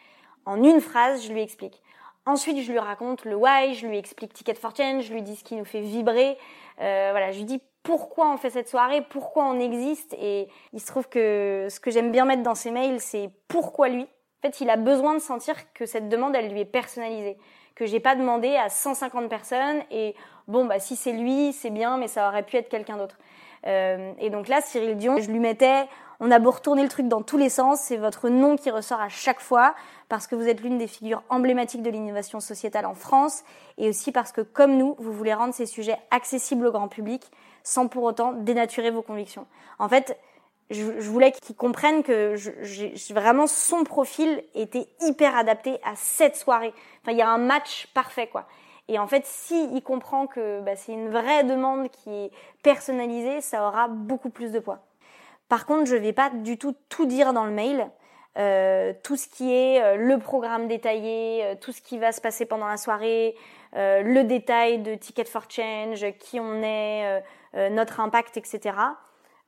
En 0.45 0.63
une 0.63 0.79
phrase, 0.79 1.23
je 1.25 1.33
lui 1.33 1.41
explique. 1.41 1.81
Ensuite, 2.25 2.61
je 2.61 2.71
lui 2.71 2.79
raconte 2.79 3.25
le 3.25 3.35
why, 3.35 3.73
je 3.73 3.85
lui 3.85 3.97
explique 3.97 4.33
Ticket 4.33 4.53
for 4.53 4.73
Change, 4.75 5.03
je 5.03 5.13
lui 5.13 5.21
dis 5.21 5.35
ce 5.35 5.43
qui 5.43 5.55
nous 5.55 5.65
fait 5.65 5.81
vibrer. 5.81 6.37
Euh, 6.79 7.09
voilà, 7.11 7.31
je 7.31 7.39
lui 7.39 7.45
dis 7.45 7.61
pourquoi 7.83 8.31
on 8.31 8.37
fait 8.37 8.49
cette 8.49 8.69
soirée, 8.69 9.01
pourquoi 9.01 9.45
on 9.45 9.59
existe. 9.59 10.15
Et 10.17 10.47
il 10.71 10.79
se 10.79 10.87
trouve 10.87 11.09
que 11.09 11.67
ce 11.69 11.81
que 11.81 11.91
j'aime 11.91 12.11
bien 12.11 12.23
mettre 12.23 12.41
dans 12.41 12.55
ses 12.55 12.71
mails, 12.71 13.01
c'est 13.01 13.29
pourquoi 13.49 13.89
lui. 13.89 14.03
En 14.03 14.47
fait, 14.47 14.61
il 14.61 14.69
a 14.69 14.77
besoin 14.77 15.13
de 15.13 15.19
sentir 15.19 15.55
que 15.73 15.85
cette 15.85 16.07
demande, 16.07 16.35
elle 16.35 16.49
lui 16.49 16.61
est 16.61 16.65
personnalisée. 16.65 17.37
Que 17.75 17.85
j'ai 17.85 17.99
pas 17.99 18.15
demandé 18.15 18.55
à 18.55 18.69
150 18.69 19.29
personnes 19.29 19.81
et 19.91 20.15
bon, 20.47 20.65
bah, 20.65 20.79
si 20.79 20.95
c'est 20.95 21.11
lui, 21.11 21.51
c'est 21.51 21.71
bien, 21.71 21.97
mais 21.97 22.07
ça 22.07 22.29
aurait 22.29 22.43
pu 22.43 22.55
être 22.55 22.69
quelqu'un 22.69 22.97
d'autre. 22.97 23.17
Euh, 23.65 24.13
et 24.19 24.29
donc 24.29 24.47
là, 24.47 24.61
Cyril 24.61 24.95
Dion, 24.95 25.19
je 25.19 25.29
lui 25.29 25.39
mettais 25.39 25.87
On 26.19 26.31
a 26.31 26.39
beau 26.39 26.51
retourner 26.51 26.83
le 26.83 26.89
truc 26.89 27.07
dans 27.07 27.21
tous 27.21 27.37
les 27.37 27.49
sens, 27.49 27.79
c'est 27.81 27.97
votre 27.97 28.29
nom 28.29 28.55
qui 28.55 28.69
ressort 28.69 29.01
à 29.01 29.09
chaque 29.09 29.39
fois 29.39 29.75
parce 30.09 30.27
que 30.27 30.35
vous 30.35 30.47
êtes 30.47 30.61
l'une 30.61 30.77
des 30.77 30.87
figures 30.87 31.23
emblématiques 31.29 31.81
de 31.81 31.89
l'innovation 31.89 32.39
sociétale 32.39 32.85
en 32.85 32.93
France 32.93 33.43
et 33.77 33.89
aussi 33.89 34.11
parce 34.11 34.31
que 34.31 34.41
comme 34.41 34.77
nous, 34.77 34.95
vous 34.99 35.11
voulez 35.11 35.33
rendre 35.33 35.53
ces 35.53 35.65
sujets 35.65 35.97
accessibles 36.11 36.67
au 36.67 36.71
grand 36.71 36.87
public 36.87 37.23
sans 37.63 37.87
pour 37.87 38.03
autant 38.03 38.33
dénaturer 38.33 38.91
vos 38.91 39.01
convictions. 39.01 39.47
En 39.79 39.89
fait, 39.89 40.17
je, 40.69 40.83
voulais 41.09 41.31
qu'ils 41.31 41.55
comprennent 41.55 42.03
que 42.03 42.35
je, 42.35 43.13
vraiment 43.13 43.47
son 43.47 43.83
profil 43.83 44.43
était 44.53 44.87
hyper 45.01 45.35
adapté 45.35 45.79
à 45.83 45.95
cette 45.95 46.35
soirée. 46.35 46.73
Enfin, 47.01 47.11
il 47.11 47.17
y 47.17 47.21
a 47.21 47.29
un 47.29 47.37
match 47.37 47.87
parfait 47.93 48.27
quoi. 48.27 48.47
Et 48.89 48.99
en 48.99 49.07
fait, 49.07 49.25
si 49.25 49.81
comprend 49.81 50.27
que 50.27 50.61
bah, 50.61 50.75
c'est 50.75 50.91
une 50.91 51.09
vraie 51.09 51.43
demande 51.43 51.89
qui 51.89 52.09
est 52.09 52.31
personnalisée, 52.63 53.39
ça 53.41 53.67
aura 53.67 53.87
beaucoup 53.87 54.29
plus 54.29 54.51
de 54.51 54.59
poids. 54.59 54.79
Par 55.53 55.67
contre, 55.67 55.85
je 55.85 55.95
vais 55.95 56.13
pas 56.13 56.31
du 56.31 56.57
tout 56.57 56.73
tout 56.89 57.05
dire 57.05 57.31
dans 57.31 57.45
le 57.45 57.51
mail. 57.51 57.87
Euh, 58.39 58.91
tout 59.03 59.15
ce 59.15 59.27
qui 59.27 59.53
est 59.53 59.79
euh, 59.83 59.97
le 59.97 60.17
programme 60.17 60.67
détaillé, 60.67 61.45
euh, 61.45 61.53
tout 61.53 61.71
ce 61.71 61.79
qui 61.79 61.99
va 61.99 62.11
se 62.11 62.21
passer 62.21 62.47
pendant 62.47 62.65
la 62.65 62.77
soirée, 62.77 63.35
le 63.75 64.23
détail 64.23 64.79
de 64.79 64.95
Ticket 64.95 65.25
for 65.25 65.43
Change, 65.47 66.03
qui 66.17 66.39
on 66.39 66.63
est, 66.63 67.23
notre 67.69 67.99
impact, 67.99 68.35
etc. 68.35 68.75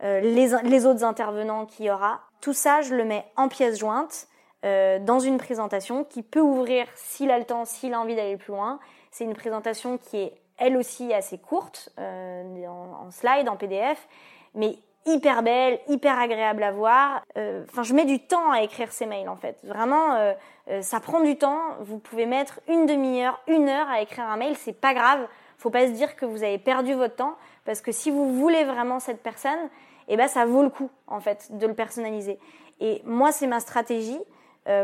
Les, 0.03 0.47
les, 0.63 0.85
autres 0.85 1.03
intervenants 1.03 1.65
qu'il 1.65 1.87
y 1.87 1.89
aura. 1.89 2.21
Tout 2.39 2.53
ça, 2.53 2.83
je 2.83 2.93
le 2.93 3.03
mets 3.03 3.25
en 3.35 3.47
pièce 3.47 3.79
jointe 3.79 4.27
dans 4.61 5.19
une 5.19 5.37
présentation 5.37 6.03
qui 6.03 6.21
peut 6.21 6.39
ouvrir 6.39 6.85
s'il 6.93 7.31
a 7.31 7.39
le 7.39 7.45
temps, 7.45 7.65
s'il 7.65 7.95
a 7.95 7.99
envie 7.99 8.15
d'aller 8.15 8.37
plus 8.37 8.51
loin. 8.51 8.79
C'est 9.09 9.23
une 9.23 9.33
présentation 9.33 9.97
qui 9.97 10.17
est 10.17 10.33
elle 10.59 10.77
aussi 10.77 11.15
assez 11.15 11.39
courte, 11.39 11.89
en, 11.97 13.07
en 13.07 13.09
slide, 13.09 13.49
en 13.49 13.55
PDF, 13.55 14.07
mais 14.53 14.77
hyper 15.05 15.43
belle, 15.43 15.79
hyper 15.87 16.19
agréable 16.19 16.63
à 16.63 16.71
voir. 16.71 17.21
Euh, 17.37 17.63
enfin, 17.69 17.83
je 17.83 17.93
mets 17.93 18.05
du 18.05 18.19
temps 18.19 18.51
à 18.51 18.61
écrire 18.61 18.91
ces 18.91 19.05
mails 19.05 19.29
en 19.29 19.35
fait. 19.35 19.57
Vraiment, 19.63 20.15
euh, 20.15 20.33
euh, 20.69 20.81
ça 20.81 20.99
prend 20.99 21.21
du 21.21 21.37
temps. 21.37 21.59
Vous 21.81 21.99
pouvez 21.99 22.25
mettre 22.25 22.59
une 22.67 22.85
demi-heure, 22.85 23.39
une 23.47 23.69
heure 23.69 23.87
à 23.89 24.01
écrire 24.01 24.25
un 24.25 24.37
mail, 24.37 24.55
c'est 24.57 24.79
pas 24.79 24.93
grave. 24.93 25.27
Faut 25.57 25.69
pas 25.69 25.87
se 25.87 25.91
dire 25.91 26.15
que 26.15 26.25
vous 26.25 26.43
avez 26.43 26.57
perdu 26.57 26.93
votre 26.93 27.15
temps 27.15 27.35
parce 27.65 27.81
que 27.81 27.91
si 27.91 28.11
vous 28.11 28.33
voulez 28.33 28.63
vraiment 28.63 28.99
cette 28.99 29.21
personne, 29.21 29.69
eh 30.07 30.17
ben 30.17 30.27
ça 30.27 30.45
vaut 30.45 30.63
le 30.63 30.69
coup 30.69 30.89
en 31.07 31.19
fait 31.19 31.55
de 31.57 31.65
le 31.65 31.73
personnaliser. 31.73 32.39
Et 32.79 33.01
moi, 33.05 33.31
c'est 33.31 33.47
ma 33.47 33.59
stratégie. 33.59 34.19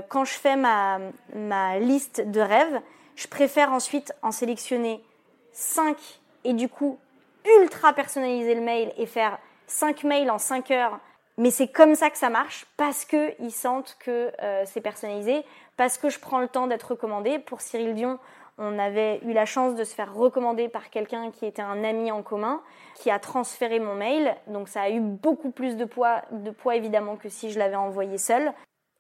quand 0.07 0.23
je 0.23 0.33
fais 0.33 0.55
ma, 0.55 0.99
ma 1.35 1.79
liste 1.79 2.21
de 2.21 2.39
rêves, 2.39 2.81
je 3.15 3.27
préfère 3.27 3.73
ensuite 3.73 4.13
en 4.21 4.31
sélectionner 4.31 5.03
5 5.51 5.97
et 6.43 6.53
du 6.53 6.69
coup 6.69 6.97
ultra 7.59 7.93
personnaliser 7.93 8.55
le 8.55 8.61
mail 8.61 8.93
et 8.97 9.05
faire 9.05 9.37
5 9.71 10.03
mails 10.03 10.29
en 10.29 10.37
5 10.37 10.69
heures. 10.71 10.99
Mais 11.37 11.49
c'est 11.49 11.69
comme 11.69 11.95
ça 11.95 12.09
que 12.09 12.17
ça 12.17 12.29
marche 12.29 12.65
parce 12.77 13.05
que 13.05 13.33
ils 13.41 13.51
sentent 13.51 13.97
que 13.99 14.31
euh, 14.41 14.63
c'est 14.65 14.81
personnalisé, 14.81 15.43
parce 15.77 15.97
que 15.97 16.09
je 16.09 16.19
prends 16.19 16.39
le 16.39 16.47
temps 16.47 16.67
d'être 16.67 16.91
recommandé. 16.91 17.39
Pour 17.39 17.61
Cyril 17.61 17.95
Dion, 17.95 18.19
on 18.57 18.77
avait 18.77 19.19
eu 19.23 19.33
la 19.33 19.45
chance 19.45 19.75
de 19.75 19.83
se 19.83 19.95
faire 19.95 20.13
recommander 20.13 20.67
par 20.67 20.89
quelqu'un 20.89 21.31
qui 21.31 21.45
était 21.45 21.61
un 21.61 21.83
ami 21.83 22.11
en 22.11 22.21
commun, 22.21 22.61
qui 22.95 23.09
a 23.09 23.17
transféré 23.17 23.79
mon 23.79 23.95
mail. 23.95 24.35
Donc 24.47 24.67
ça 24.67 24.81
a 24.81 24.89
eu 24.89 24.99
beaucoup 24.99 25.51
plus 25.51 25.77
de 25.77 25.85
poids, 25.85 26.21
de 26.31 26.51
poids 26.51 26.75
évidemment 26.75 27.15
que 27.15 27.29
si 27.29 27.49
je 27.49 27.57
l'avais 27.57 27.75
envoyé 27.75 28.17
seul. 28.17 28.51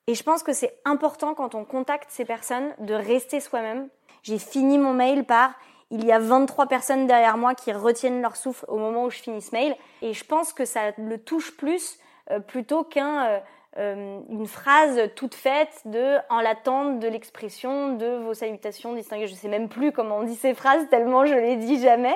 Et 0.07 0.15
je 0.15 0.23
pense 0.23 0.41
que 0.41 0.53
c'est 0.53 0.79
important 0.85 1.33
quand 1.33 1.53
on 1.53 1.65
contacte 1.65 2.09
ces 2.09 2.25
personnes 2.25 2.73
de 2.79 2.93
rester 2.93 3.39
soi-même. 3.39 3.89
J'ai 4.23 4.39
fini 4.39 4.77
mon 4.77 4.93
mail 4.93 5.25
par 5.25 5.53
il 5.91 6.05
y 6.05 6.11
a 6.11 6.19
23 6.19 6.67
personnes 6.67 7.05
derrière 7.05 7.37
moi 7.37 7.53
qui 7.53 7.71
retiennent 7.71 8.21
leur 8.21 8.35
souffle 8.35 8.65
au 8.67 8.77
moment 8.77 9.05
où 9.05 9.09
je 9.09 9.17
finis 9.17 9.41
ce 9.41 9.51
mail. 9.51 9.75
Et 10.01 10.13
je 10.13 10.23
pense 10.23 10.53
que 10.53 10.65
ça 10.65 10.91
le 10.97 11.17
touche 11.17 11.55
plus 11.55 11.99
euh, 12.31 12.39
plutôt 12.39 12.83
qu'une 12.83 13.03
euh, 13.03 13.39
euh, 13.77 14.45
phrase 14.45 14.99
toute 15.15 15.35
faite 15.35 15.81
de 15.85 16.17
en 16.29 16.39
l'attente 16.39 16.99
de 16.99 17.07
l'expression 17.07 17.95
de 17.95 18.17
vos 18.23 18.33
salutations 18.33 18.93
distinguées. 18.93 19.27
Je 19.27 19.33
sais 19.33 19.49
même 19.49 19.69
plus 19.69 19.91
comment 19.91 20.19
on 20.19 20.23
dit 20.23 20.35
ces 20.35 20.53
phrases 20.53 20.87
tellement 20.89 21.25
je 21.25 21.35
les 21.35 21.57
dis 21.57 21.81
jamais. 21.81 22.15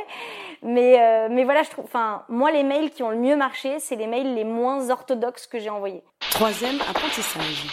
Mais 0.63 1.27
mais 1.29 1.43
voilà, 1.43 1.63
je 1.63 1.69
trouve. 1.69 1.85
Enfin, 1.85 2.23
moi 2.29 2.51
les 2.51 2.63
mails 2.63 2.91
qui 2.91 3.03
ont 3.03 3.09
le 3.09 3.17
mieux 3.17 3.35
marché, 3.35 3.79
c'est 3.79 3.95
les 3.95 4.07
mails 4.07 4.35
les 4.35 4.43
moins 4.43 4.89
orthodoxes 4.89 5.47
que 5.47 5.59
j'ai 5.59 5.69
envoyés. 5.69 6.03
Troisième 6.31 6.79
apprentissage. 6.89 7.67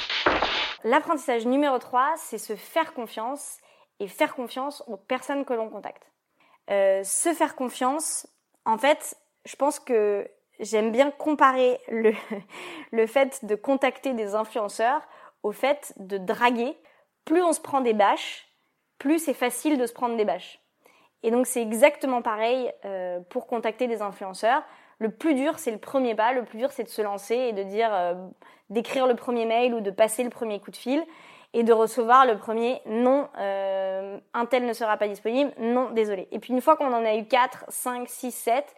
L'apprentissage 0.85 1.47
numéro 1.47 1.79
3, 1.79 2.15
c'est 2.17 2.39
se 2.39 2.57
faire 2.57 2.93
confiance 2.93 3.59
et 4.03 4.09
faire 4.09 4.35
confiance 4.35 4.83
aux 4.89 4.97
personnes 4.97 5.45
que 5.45 5.55
l'on 5.55 5.71
contacte. 5.71 6.11
Euh, 6.71 7.05
se 7.05 7.33
faire 7.33 7.55
confiance, 7.55 8.27
en 8.65 8.77
fait, 8.77 9.17
je 9.45 9.55
pense 9.55 9.79
que 9.79 10.29
j'aime 10.59 10.91
bien 10.91 11.13
comparer 11.13 11.81
le, 11.89 12.13
le 12.91 13.07
fait 13.07 13.45
de 13.45 13.55
contacter 13.55 14.13
des 14.13 14.35
influenceurs 14.35 15.03
au 15.45 15.53
fait 15.53 15.95
de 15.99 16.19
draguer. 16.19 16.77
Plus 17.25 17.45
on 17.45 17.53
se 17.53 17.61
prend 17.61 17.81
des 17.81 17.93
bâches, 17.93 18.49
plus 18.99 19.21
c'est 19.21 19.35
facile 19.35 19.79
de 19.79 19.87
se 19.87 19.93
prendre 19.93 20.17
des 20.17 20.25
bâches. 20.25 20.61
Et 21.23 21.31
donc 21.31 21.47
c'est 21.47 21.63
exactement 21.63 22.23
pareil 22.23 22.73
euh, 22.85 23.21
pour 23.31 23.47
contacter 23.47 23.87
des 23.87 24.03
influenceurs. 24.03 24.65
Le 24.99 25.11
plus 25.11 25.35
dur, 25.35 25.61
c'est 25.61 25.71
le 25.71 25.79
premier 25.79 26.17
pas. 26.17 26.33
Le 26.33 26.45
plus 26.45 26.59
dur, 26.59 26.73
c'est 26.73 26.83
de 26.83 26.89
se 26.89 27.03
lancer 27.03 27.37
et 27.37 27.53
de 27.53 27.63
dire, 27.63 27.95
euh, 27.95 28.15
d'écrire 28.69 29.07
le 29.07 29.15
premier 29.15 29.47
mail 29.47 29.75
ou 29.75 29.81
de 29.81 29.93
passer 29.93 30.25
le 30.25 30.31
premier 30.31 30.59
coup 30.59 30.73
de 30.73 30.77
fil 30.77 31.05
et 31.55 31.63
de 31.63 31.73
recevoir 31.73 32.27
le 32.27 32.37
premier 32.37 32.81
non, 32.87 33.29
euh, 33.39 34.19
un 34.35 34.47
tel 34.47 34.65
ne 34.65 34.73
sera 34.73 34.97
pas 34.97 35.09
disponible, 35.09 35.53
non, 35.59 35.91
désolé. 35.91 36.29
Et 36.33 36.39
puis 36.39 36.53
une 36.53 36.61
fois 36.61 36.77
qu'on 36.77 36.93
en 36.93 37.05
a 37.05 37.15
eu 37.15 37.25
4, 37.27 37.67
5, 37.69 38.09
6, 38.09 38.33
7, 38.33 38.75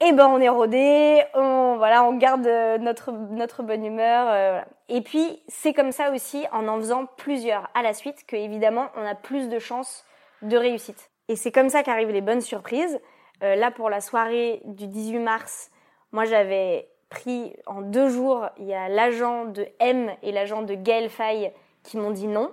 eh 0.00 0.12
ben 0.12 0.26
on 0.26 0.40
est 0.40 0.48
rodé, 0.48 1.22
on 1.34 1.76
voilà, 1.76 2.04
on 2.04 2.16
garde 2.16 2.46
euh, 2.46 2.78
notre 2.78 3.12
notre 3.12 3.62
bonne 3.62 3.84
humeur. 3.84 4.26
Euh, 4.28 4.50
voilà. 4.50 4.66
Et 4.88 5.02
puis 5.02 5.42
c'est 5.48 5.72
comme 5.72 5.92
ça 5.92 6.10
aussi 6.10 6.44
en 6.52 6.68
en 6.68 6.78
faisant 6.78 7.06
plusieurs 7.16 7.70
à 7.74 7.82
la 7.82 7.94
suite 7.94 8.26
que 8.26 8.36
évidemment 8.36 8.88
on 8.96 9.06
a 9.06 9.14
plus 9.14 9.48
de 9.48 9.58
chances 9.58 10.04
de 10.42 10.56
réussite. 10.56 11.10
Et 11.28 11.36
c'est 11.36 11.52
comme 11.52 11.68
ça 11.68 11.82
qu'arrivent 11.82 12.10
les 12.10 12.20
bonnes 12.20 12.40
surprises. 12.40 13.00
Euh, 13.42 13.54
là 13.54 13.70
pour 13.70 13.88
la 13.88 14.00
soirée 14.00 14.62
du 14.64 14.88
18 14.88 15.18
mars, 15.20 15.70
moi 16.12 16.24
j'avais 16.24 16.88
pris 17.08 17.54
en 17.66 17.80
deux 17.80 18.08
jours, 18.08 18.48
il 18.58 18.66
y 18.66 18.74
a 18.74 18.88
l'agent 18.88 19.44
de 19.44 19.66
M 19.78 20.10
et 20.22 20.32
l'agent 20.32 20.62
de 20.62 20.74
Gaël 20.74 21.08
Faye 21.08 21.52
qui 21.84 21.96
m'ont 21.96 22.10
dit 22.10 22.26
non. 22.26 22.50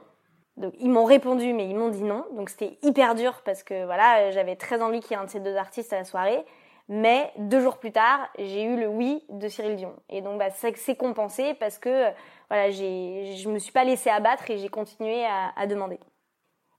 Donc 0.58 0.74
ils 0.80 0.90
m'ont 0.90 1.06
répondu 1.06 1.54
mais 1.54 1.68
ils 1.68 1.76
m'ont 1.76 1.90
dit 1.90 2.04
non. 2.04 2.26
Donc 2.34 2.50
c'était 2.50 2.78
hyper 2.84 3.16
dur 3.16 3.42
parce 3.44 3.64
que 3.64 3.86
voilà, 3.86 4.30
j'avais 4.32 4.56
très 4.56 4.82
envie 4.82 5.00
qu'il 5.00 5.12
y 5.12 5.14
ait 5.16 5.22
un 5.22 5.26
de 5.26 5.30
ces 5.30 5.40
deux 5.40 5.56
artistes 5.56 5.92
à 5.94 5.98
la 5.98 6.04
soirée. 6.04 6.46
Mais 6.94 7.32
deux 7.38 7.62
jours 7.62 7.78
plus 7.78 7.94
tard, 7.94 8.28
j'ai 8.38 8.64
eu 8.64 8.76
le 8.76 8.88
oui 8.88 9.24
de 9.30 9.48
Cyril 9.48 9.78
Dion. 9.78 9.96
Et 10.10 10.22
donc 10.22 10.38
bah, 10.38 10.50
c'est 10.50 10.96
compensé 10.96 11.54
parce 11.54 11.80
que 11.80 12.12
voilà, 12.50 12.70
je 12.70 13.48
me 13.48 13.60
suis 13.60 13.72
pas 13.72 13.86
laissée 13.86 14.10
abattre 14.10 14.52
et 14.52 14.58
j'ai 14.58 14.68
continué 14.68 15.26
à, 15.26 15.68
demander. 15.68 16.00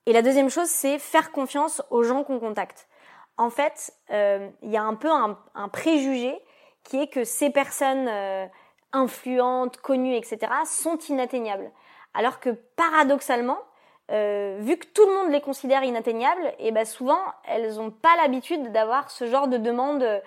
Et 0.04 0.12
la 0.12 0.20
deuxième 0.20 0.50
chose, 0.50 0.68
c'est 0.68 0.98
faire 0.98 1.32
confiance 1.32 1.80
aux 1.90 2.02
gens 2.02 2.24
qu'on 2.24 2.38
contacte. 2.38 2.88
En 3.38 3.48
fait, 3.48 3.94
euh, 4.10 4.50
il 4.60 4.70
y 4.70 4.76
a 4.76 4.82
un 4.82 4.94
peu 4.94 5.08
un, 5.10 5.68
préjugé 5.68 6.38
qui 6.84 7.00
est 7.00 7.06
que 7.06 7.24
ces 7.24 7.48
personnes 7.48 8.06
euh, 8.08 8.44
influentes, 8.92 9.78
connues, 9.78 10.14
etc., 10.14 10.40
sont 10.66 10.98
inatteignables. 11.08 11.70
Alors 12.14 12.40
que 12.40 12.50
paradoxalement, 12.50 13.58
euh, 14.10 14.58
vu 14.60 14.76
que 14.76 14.86
tout 14.86 15.06
le 15.06 15.14
monde 15.14 15.32
les 15.32 15.40
considère 15.40 15.84
inatteignables, 15.84 16.52
et 16.58 16.72
ben 16.72 16.84
souvent 16.84 17.20
elles 17.46 17.76
n'ont 17.76 17.90
pas 17.90 18.14
l'habitude 18.16 18.72
d'avoir 18.72 19.10
ce 19.10 19.26
genre 19.26 19.48
de 19.48 19.56
demande 19.56 20.22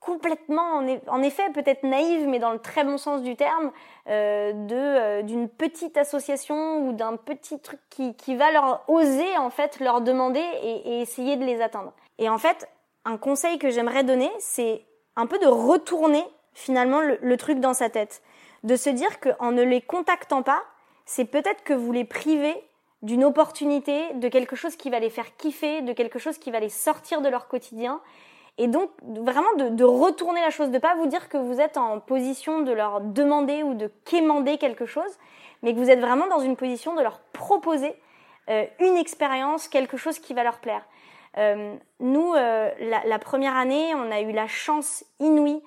complètement, 0.00 0.82
en, 1.08 1.22
effet 1.22 1.50
peut-être 1.52 1.84
naïve, 1.84 2.26
mais 2.26 2.38
dans 2.38 2.52
le 2.52 2.58
très 2.58 2.84
bon 2.84 2.96
sens 2.96 3.22
du 3.22 3.36
terme, 3.36 3.70
euh, 4.08 4.52
de 4.52 4.74
euh, 4.74 5.22
d'une 5.22 5.48
petite 5.48 5.98
association 5.98 6.88
ou 6.88 6.92
d'un 6.94 7.16
petit 7.16 7.60
truc 7.60 7.78
qui, 7.90 8.14
qui 8.16 8.34
va 8.34 8.50
leur 8.50 8.82
oser 8.88 9.36
en 9.36 9.50
fait 9.50 9.78
leur 9.78 10.00
demander 10.00 10.42
et, 10.62 11.02
essayer 11.02 11.36
de 11.36 11.44
les 11.44 11.60
atteindre. 11.60 11.92
Et 12.18 12.30
en 12.30 12.38
fait, 12.38 12.68
un 13.04 13.18
conseil 13.18 13.58
que 13.58 13.68
j'aimerais 13.68 14.02
donner, 14.02 14.30
c'est 14.38 14.86
un 15.16 15.26
peu 15.26 15.38
de 15.38 15.46
retourner 15.46 16.24
finalement 16.54 17.00
le, 17.00 17.18
le 17.20 17.36
truc 17.36 17.60
dans 17.60 17.74
sa 17.74 17.90
tête, 17.90 18.22
de 18.64 18.76
se 18.76 18.88
dire 18.88 19.20
qu'en 19.20 19.52
ne 19.52 19.62
les 19.62 19.82
contactant 19.82 20.42
pas, 20.42 20.62
c'est 21.10 21.24
peut-être 21.24 21.64
que 21.64 21.72
vous 21.72 21.90
les 21.90 22.04
privez 22.04 22.54
d'une 23.02 23.24
opportunité, 23.24 24.14
de 24.14 24.28
quelque 24.28 24.54
chose 24.54 24.76
qui 24.76 24.90
va 24.90 25.00
les 25.00 25.10
faire 25.10 25.36
kiffer, 25.36 25.82
de 25.82 25.92
quelque 25.92 26.20
chose 26.20 26.38
qui 26.38 26.52
va 26.52 26.60
les 26.60 26.68
sortir 26.68 27.20
de 27.20 27.28
leur 27.28 27.48
quotidien. 27.48 28.00
Et 28.58 28.68
donc, 28.68 28.90
vraiment 29.02 29.52
de, 29.56 29.82
retourner 29.82 30.40
la 30.40 30.50
chose, 30.50 30.70
de 30.70 30.78
pas 30.78 30.94
vous 30.94 31.08
dire 31.08 31.28
que 31.28 31.36
vous 31.36 31.60
êtes 31.60 31.76
en 31.76 31.98
position 31.98 32.60
de 32.60 32.70
leur 32.70 33.00
demander 33.00 33.64
ou 33.64 33.74
de 33.74 33.90
quémander 34.04 34.56
quelque 34.56 34.86
chose, 34.86 35.18
mais 35.64 35.74
que 35.74 35.80
vous 35.80 35.90
êtes 35.90 35.98
vraiment 35.98 36.28
dans 36.28 36.38
une 36.38 36.54
position 36.54 36.94
de 36.94 37.02
leur 37.02 37.18
proposer 37.32 37.92
euh, 38.48 38.64
une 38.78 38.96
expérience, 38.96 39.66
quelque 39.66 39.96
chose 39.96 40.20
qui 40.20 40.32
va 40.32 40.44
leur 40.44 40.60
plaire. 40.60 40.86
Euh, 41.38 41.74
nous, 41.98 42.34
euh, 42.34 42.70
la, 43.04 43.18
première 43.18 43.56
année, 43.56 43.96
on 43.96 44.12
a 44.12 44.20
eu 44.20 44.30
la 44.30 44.46
chance 44.46 45.04
inouïe 45.18 45.60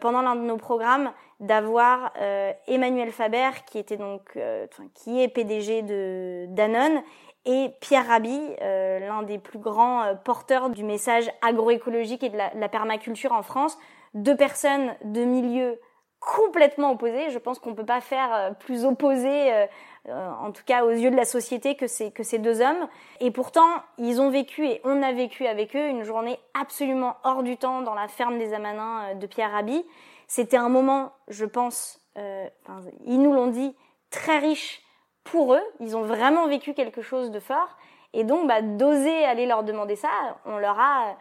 pendant 0.00 0.22
l'un 0.22 0.36
de 0.36 0.42
nos 0.42 0.56
programmes 0.56 1.12
d'avoir 1.40 2.12
euh, 2.20 2.52
Emmanuel 2.66 3.12
Faber 3.12 3.50
qui 3.66 3.78
était 3.78 3.96
donc 3.96 4.22
euh, 4.36 4.66
qui 4.94 5.22
est 5.22 5.28
PDG 5.28 5.82
de 5.82 6.46
Danone 6.48 7.02
et 7.46 7.70
Pierre 7.80 8.06
Rabhi, 8.06 8.40
euh, 8.62 9.00
l'un 9.00 9.22
des 9.22 9.38
plus 9.38 9.58
grands 9.58 10.14
porteurs 10.24 10.70
du 10.70 10.82
message 10.82 11.30
agroécologique 11.42 12.22
et 12.22 12.30
de 12.30 12.38
la, 12.38 12.68
permaculture 12.70 13.32
en 13.32 13.42
France, 13.42 13.76
deux 14.14 14.36
personnes 14.36 14.94
de 15.04 15.24
milieux 15.24 15.78
complètement 16.20 16.92
opposés. 16.92 17.28
Je 17.28 17.38
pense 17.38 17.58
qu'on 17.58 17.74
peut 17.74 17.84
pas 17.84 18.00
faire 18.00 18.32
euh, 18.32 18.50
plus 18.52 18.86
opposé, 18.86 19.66
euh, 20.08 20.10
euh, 20.10 20.30
en 20.40 20.52
tout 20.52 20.62
cas 20.64 20.84
aux 20.84 20.90
yeux 20.90 21.10
de 21.10 21.16
la 21.16 21.24
société, 21.24 21.76
que 21.76 21.86
ces, 21.86 22.10
que 22.10 22.22
ces 22.22 22.38
deux 22.38 22.60
hommes. 22.60 22.88
Et 23.20 23.30
pourtant, 23.30 23.68
ils 23.98 24.20
ont 24.20 24.30
vécu 24.30 24.66
et 24.66 24.80
on 24.84 25.02
a 25.02 25.12
vécu 25.12 25.46
avec 25.46 25.74
eux 25.76 25.88
une 25.88 26.04
journée 26.04 26.38
absolument 26.54 27.16
hors 27.24 27.42
du 27.42 27.56
temps 27.56 27.82
dans 27.82 27.94
la 27.94 28.08
ferme 28.08 28.38
des 28.38 28.54
Amanins 28.54 29.14
de 29.14 29.26
Pierre 29.26 29.52
Rabhi. 29.52 29.84
C'était 30.26 30.56
un 30.56 30.68
moment, 30.68 31.12
je 31.28 31.44
pense, 31.44 32.00
enfin, 32.16 32.80
ils 33.06 33.20
nous 33.20 33.32
l'ont 33.32 33.48
dit, 33.48 33.74
très 34.10 34.38
riche 34.38 34.82
pour 35.22 35.54
eux. 35.54 35.62
Ils 35.80 35.96
ont 35.96 36.02
vraiment 36.02 36.46
vécu 36.46 36.74
quelque 36.74 37.02
chose 37.02 37.30
de 37.30 37.40
fort. 37.40 37.76
Et 38.12 38.24
donc, 38.24 38.46
bah, 38.46 38.62
d'oser 38.62 39.24
aller 39.24 39.46
leur 39.46 39.64
demander 39.64 39.96
ça, 39.96 40.08
on 40.44 40.58
leur 40.58 40.78
a 40.78 41.16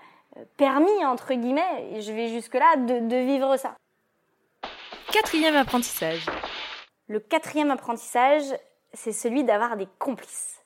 permis, 0.57 1.05
entre 1.05 1.33
guillemets, 1.33 1.89
et 1.91 2.01
je 2.01 2.11
vais 2.11 2.27
jusque-là, 2.27 2.77
de, 2.77 3.07
de 3.07 3.17
vivre 3.17 3.57
ça. 3.57 3.75
Quatrième 5.11 5.55
apprentissage. 5.55 6.25
Le 7.07 7.19
quatrième 7.19 7.69
apprentissage, 7.69 8.45
c'est 8.93 9.11
celui 9.11 9.43
d'avoir 9.43 9.77
des 9.77 9.87
complices. 9.99 10.63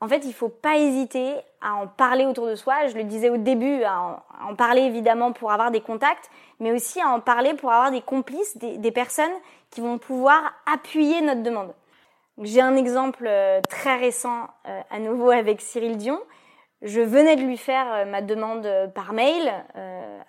En 0.00 0.08
fait, 0.08 0.24
il 0.26 0.34
faut 0.34 0.50
pas 0.50 0.76
hésiter 0.76 1.34
à 1.62 1.74
en 1.74 1.86
parler 1.86 2.26
autour 2.26 2.46
de 2.46 2.54
soi. 2.54 2.86
Je 2.88 2.96
le 2.96 3.04
disais 3.04 3.30
au 3.30 3.38
début, 3.38 3.82
à 3.84 4.22
en, 4.46 4.54
parler 4.54 4.82
évidemment 4.82 5.32
pour 5.32 5.50
avoir 5.52 5.70
des 5.70 5.80
contacts, 5.80 6.30
mais 6.60 6.70
aussi 6.72 7.00
à 7.00 7.08
en 7.08 7.20
parler 7.20 7.54
pour 7.54 7.72
avoir 7.72 7.90
des 7.90 8.02
complices, 8.02 8.58
des, 8.58 8.92
personnes 8.92 9.32
qui 9.70 9.80
vont 9.80 9.96
pouvoir 9.96 10.52
appuyer 10.70 11.22
notre 11.22 11.42
demande. 11.42 11.74
J'ai 12.42 12.60
un 12.60 12.76
exemple 12.76 13.24
euh, 13.26 13.62
très 13.70 13.96
récent 13.96 14.48
euh, 14.68 14.80
à 14.90 14.98
nouveau 14.98 15.30
avec 15.30 15.62
Cyril 15.62 15.96
Dion. 15.96 16.20
Je 16.82 17.00
venais 17.00 17.36
de 17.36 17.40
lui 17.40 17.56
faire 17.56 17.90
euh, 17.90 18.04
ma 18.04 18.20
demande 18.20 18.68
par 18.94 19.14
mail 19.14 19.50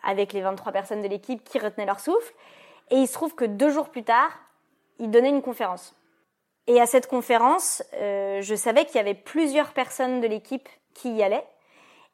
avec 0.01 0.31
les 0.31 0.39
23 0.39 0.72
personnes 0.72 1.01
de 1.01 1.10
l'équipe 1.10 1.43
qui 1.43 1.60
retenaient 1.60 1.86
leur 1.86 2.00
souffle. 2.00 2.34
Et 2.89 2.96
il 2.96 3.07
se 3.07 3.13
trouve 3.13 3.36
que 3.36 3.43
deux 3.43 3.69
jours 3.69 3.89
plus 3.89 4.03
tard, 4.03 4.31
il 5.00 5.12
donnait 5.12 5.29
une 5.29 5.41
conférence. 5.41 5.97
Et 6.68 6.82
à 6.82 6.86
cette 6.86 7.08
conférence, 7.08 7.82
euh, 7.94 8.42
je 8.42 8.54
savais 8.54 8.86
qu'il 8.86 8.98
y 8.98 9.00
avait 9.00 9.14
plusieurs 9.14 9.72
personnes 9.72 10.20
de 10.20 10.28
l'équipe 10.28 10.68
qui 10.94 11.16
y 11.16 11.24
allaient. 11.24 11.48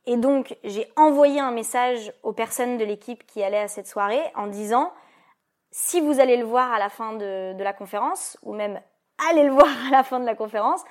Et 0.06 0.18
donc, 0.18 0.56
j'ai 0.64 0.92
envoyé 0.96 1.40
un 1.40 1.52
message 1.52 2.14
aux 2.24 2.34
personnes 2.34 2.78
de 2.78 2.86
l'équipe 2.86 3.26
qui 3.26 3.44
allaient 3.44 3.58
à 3.58 3.68
cette 3.68 3.88
soirée 3.88 4.22
en 4.36 4.48
disant, 4.48 4.94
si 5.72 6.02
vous 6.02 6.20
allez 6.20 6.38
le 6.38 6.46
voir 6.46 6.72
à 6.72 6.78
la 6.78 6.90
fin 6.90 7.14
de, 7.14 7.56
la 7.58 7.74
conférence, 7.74 8.38
ou 8.44 8.54
même 8.54 8.80
allez 9.30 9.44
le 9.44 9.52
voir 9.54 9.70
à 9.88 9.92
la 9.92 10.04
fin 10.04 10.20
de 10.20 10.26
la 10.26 10.36
conférence, 10.36 10.82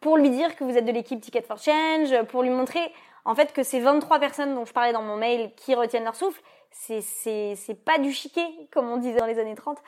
pour 0.00 0.16
lui 0.16 0.30
dire 0.30 0.56
que 0.56 0.64
vous 0.64 0.76
êtes 0.76 0.84
de 0.84 0.92
l'équipe 0.92 1.20
Ticket 1.20 1.42
for 1.42 1.58
Change, 1.58 2.22
pour 2.24 2.42
lui 2.42 2.50
montrer 2.50 2.92
en 3.24 3.34
fait 3.34 3.52
que 3.52 3.62
ces 3.62 3.80
23 3.80 4.18
personnes 4.18 4.54
dont 4.54 4.64
je 4.66 4.72
parlais 4.72 4.92
dans 4.92 5.02
mon 5.02 5.16
mail 5.16 5.52
qui 5.56 5.74
retiennent 5.74 6.04
leur 6.04 6.16
souffle, 6.16 6.42
c'est 6.70 7.00
c'est 7.00 7.54
c'est 7.56 7.74
pas 7.74 7.98
du 7.98 8.12
chiquet 8.12 8.46
comme 8.70 8.90
on 8.90 8.98
disait 8.98 9.18
dans 9.18 9.26
les 9.26 9.38
années 9.38 9.54
30. 9.54 9.78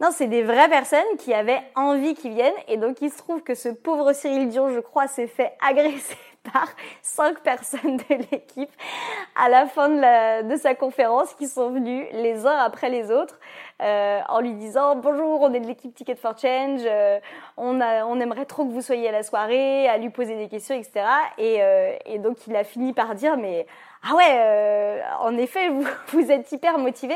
Non, 0.00 0.08
c'est 0.12 0.28
des 0.28 0.42
vraies 0.42 0.68
personnes 0.68 1.16
qui 1.18 1.34
avaient 1.34 1.60
envie 1.74 2.14
qu'ils 2.14 2.32
viennent 2.32 2.52
et 2.68 2.76
donc 2.76 3.02
il 3.02 3.10
se 3.10 3.18
trouve 3.18 3.42
que 3.42 3.54
ce 3.54 3.68
pauvre 3.68 4.12
Cyril 4.12 4.48
Dion, 4.48 4.70
je 4.70 4.80
crois, 4.80 5.06
s'est 5.06 5.26
fait 5.26 5.52
agresser 5.66 6.16
par 6.52 6.68
cinq 7.02 7.40
personnes 7.40 7.98
de 7.98 8.14
l'équipe 8.30 8.70
à 9.36 9.50
la 9.50 9.66
fin 9.66 9.90
de, 9.90 10.00
la, 10.00 10.42
de 10.42 10.56
sa 10.56 10.74
conférence 10.74 11.34
qui 11.34 11.46
sont 11.46 11.68
venus 11.68 12.06
les 12.12 12.46
uns 12.46 12.56
après 12.56 12.88
les 12.88 13.10
autres 13.10 13.38
euh, 13.82 14.20
en 14.26 14.40
lui 14.40 14.54
disant 14.54 14.96
bonjour 14.96 15.42
on 15.42 15.52
est 15.52 15.60
de 15.60 15.66
l'équipe 15.66 15.94
Ticket 15.94 16.14
for 16.14 16.38
Change 16.38 16.80
euh, 16.86 17.20
on, 17.58 17.78
a, 17.82 18.06
on 18.06 18.18
aimerait 18.20 18.46
trop 18.46 18.64
que 18.64 18.70
vous 18.70 18.80
soyez 18.80 19.10
à 19.10 19.12
la 19.12 19.22
soirée 19.22 19.86
à 19.86 19.98
lui 19.98 20.08
poser 20.08 20.34
des 20.38 20.48
questions 20.48 20.74
etc 20.74 21.04
et, 21.36 21.58
euh, 21.60 21.94
et 22.06 22.18
donc 22.18 22.38
il 22.46 22.56
a 22.56 22.64
fini 22.64 22.94
par 22.94 23.14
dire 23.14 23.36
mais 23.36 23.66
ah 24.02 24.14
ouais, 24.14 24.24
euh, 24.30 25.00
en 25.20 25.36
effet, 25.36 25.68
vous, 25.70 25.86
vous 26.12 26.30
êtes 26.30 26.50
hyper 26.52 26.78
motivé. 26.78 27.14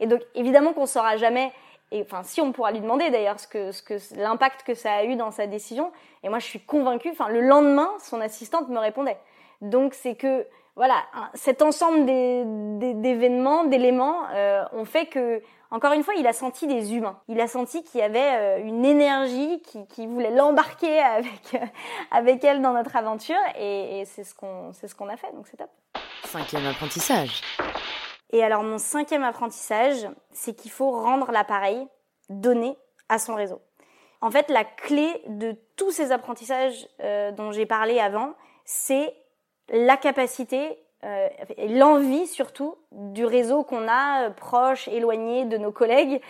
Et 0.00 0.06
donc, 0.06 0.20
évidemment 0.34 0.72
qu'on 0.72 0.86
saura 0.86 1.16
jamais, 1.16 1.52
et 1.92 2.02
enfin, 2.02 2.22
si 2.24 2.40
on 2.40 2.52
pourra 2.52 2.72
lui 2.72 2.80
demander 2.80 3.10
d'ailleurs 3.10 3.38
ce 3.38 3.46
que, 3.46 3.70
ce 3.70 3.82
que, 3.82 3.94
l'impact 4.16 4.64
que 4.64 4.74
ça 4.74 4.92
a 4.92 5.04
eu 5.04 5.16
dans 5.16 5.30
sa 5.30 5.46
décision. 5.46 5.92
Et 6.24 6.28
moi, 6.28 6.38
je 6.40 6.46
suis 6.46 6.60
convaincue, 6.60 7.10
enfin, 7.10 7.28
le 7.28 7.40
lendemain, 7.40 7.90
son 8.00 8.20
assistante 8.20 8.68
me 8.68 8.78
répondait. 8.78 9.18
Donc, 9.60 9.94
c'est 9.94 10.16
que, 10.16 10.46
voilà, 10.74 10.96
cet 11.34 11.62
ensemble 11.62 12.04
d'événements, 12.04 13.64
d'éléments, 13.64 14.22
euh, 14.34 14.64
ont 14.72 14.84
fait 14.84 15.06
que, 15.06 15.40
encore 15.70 15.92
une 15.92 16.02
fois, 16.02 16.14
il 16.14 16.26
a 16.26 16.32
senti 16.32 16.66
des 16.66 16.94
humains. 16.94 17.18
Il 17.28 17.40
a 17.40 17.46
senti 17.46 17.82
qu'il 17.84 18.00
y 18.00 18.02
avait 18.02 18.18
euh, 18.34 18.64
une 18.64 18.84
énergie 18.84 19.62
qui, 19.62 19.86
qui 19.86 20.06
voulait 20.06 20.30
l'embarquer 20.30 21.00
avec, 21.00 21.56
avec 22.10 22.44
elle 22.44 22.62
dans 22.62 22.72
notre 22.72 22.96
aventure. 22.96 23.36
Et, 23.58 24.02
c'est 24.06 24.24
ce 24.24 24.34
qu'on, 24.34 24.72
ce 24.72 24.92
qu'on 24.94 25.08
a 25.08 25.16
fait. 25.16 25.32
Donc, 25.34 25.46
c'est 25.48 25.56
top. 25.56 25.70
Cinquième 26.24 26.66
apprentissage. 26.66 27.42
Et 28.30 28.42
alors 28.42 28.62
mon 28.62 28.78
cinquième 28.78 29.22
apprentissage, 29.22 30.08
c'est 30.32 30.54
qu'il 30.54 30.70
faut 30.70 30.90
rendre 30.90 31.30
l'appareil 31.30 31.86
donné 32.28 32.76
à 33.08 33.18
son 33.18 33.34
réseau. 33.34 33.60
En 34.20 34.30
fait, 34.30 34.48
la 34.50 34.64
clé 34.64 35.22
de 35.28 35.54
tous 35.76 35.90
ces 35.90 36.10
apprentissages 36.12 36.88
euh, 37.02 37.32
dont 37.32 37.52
j'ai 37.52 37.66
parlé 37.66 38.00
avant, 38.00 38.32
c'est 38.64 39.14
la 39.68 39.96
capacité 39.96 40.78
euh, 41.04 41.28
l'envie 41.68 42.26
surtout 42.26 42.76
du 42.90 43.24
réseau 43.24 43.62
qu'on 43.62 43.86
a 43.86 44.24
euh, 44.24 44.30
proche, 44.30 44.88
éloigné 44.88 45.44
de 45.44 45.58
nos 45.58 45.70
collègues 45.70 46.20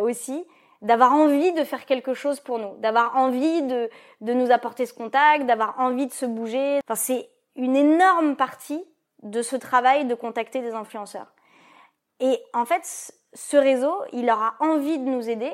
aussi, 0.00 0.46
d'avoir 0.82 1.12
envie 1.12 1.52
de 1.52 1.64
faire 1.64 1.84
quelque 1.86 2.14
chose 2.14 2.40
pour 2.40 2.58
nous, 2.58 2.76
d'avoir 2.78 3.16
envie 3.16 3.62
de, 3.62 3.90
de 4.20 4.32
nous 4.32 4.50
apporter 4.50 4.86
ce 4.86 4.94
contact, 4.94 5.46
d'avoir 5.46 5.78
envie 5.80 6.06
de 6.06 6.12
se 6.12 6.26
bouger. 6.26 6.78
Enfin, 6.86 6.94
c'est 6.94 7.28
une 7.56 7.74
énorme 7.74 8.36
partie 8.36 8.84
de 9.24 9.42
ce 9.42 9.56
travail 9.56 10.04
de 10.04 10.14
contacter 10.14 10.60
des 10.60 10.74
influenceurs. 10.74 11.32
Et 12.20 12.38
en 12.52 12.64
fait, 12.64 13.12
ce 13.32 13.56
réseau, 13.56 13.94
il 14.12 14.30
aura 14.30 14.54
envie 14.60 14.98
de 14.98 15.08
nous 15.08 15.28
aider 15.28 15.52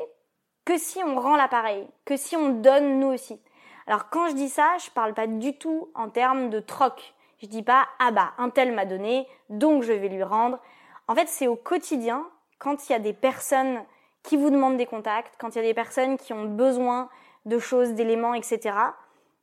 que 0.65 0.77
si 0.77 1.03
on 1.03 1.19
rend 1.19 1.37
l'appareil, 1.37 1.89
que 2.05 2.17
si 2.17 2.37
on 2.37 2.51
donne 2.51 3.01
nous 3.01 3.09
aussi. 3.09 3.41
Alors 3.87 4.11
quand 4.11 4.29
je 4.29 4.35
dis 4.35 4.49
ça, 4.49 4.77
je 4.85 4.91
parle 4.91 5.15
pas 5.15 5.27
du 5.27 5.57
tout 5.57 5.91
en 5.95 6.11
termes 6.11 6.51
de 6.51 6.61
troc. 6.61 7.15
Je 7.43 7.47
dis 7.47 7.63
pas 7.63 7.89
ah 7.99 8.11
bah 8.11 8.33
un 8.39 8.51
tel 8.51 8.73
m'a 8.73 8.85
donné, 8.85 9.27
donc 9.49 9.83
je 9.83 9.93
vais 9.93 10.09
lui 10.09 10.23
rendre. 10.23 10.59
En 11.09 11.15
fait, 11.15 11.29
c'est 11.29 11.49
au 11.49 11.57
quotidien 11.57 12.27
quand 12.59 12.89
il 12.89 12.93
y 12.93 12.95
a 12.95 12.99
des 12.99 13.15
personnes 13.15 13.83
qui 14.23 14.37
vous 14.37 14.51
demandent 14.51 14.77
des 14.77 14.87
contacts, 14.87 15.35
quand 15.39 15.55
il 15.55 15.57
y 15.57 15.61
a 15.61 15.65
des 15.65 15.75
personnes 15.75 16.19
qui 16.19 16.33
ont 16.33 16.45
besoin 16.45 17.09
de 17.47 17.59
choses, 17.59 17.95
d'éléments, 17.95 18.35
etc. 18.35 18.77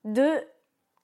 De 0.03 0.29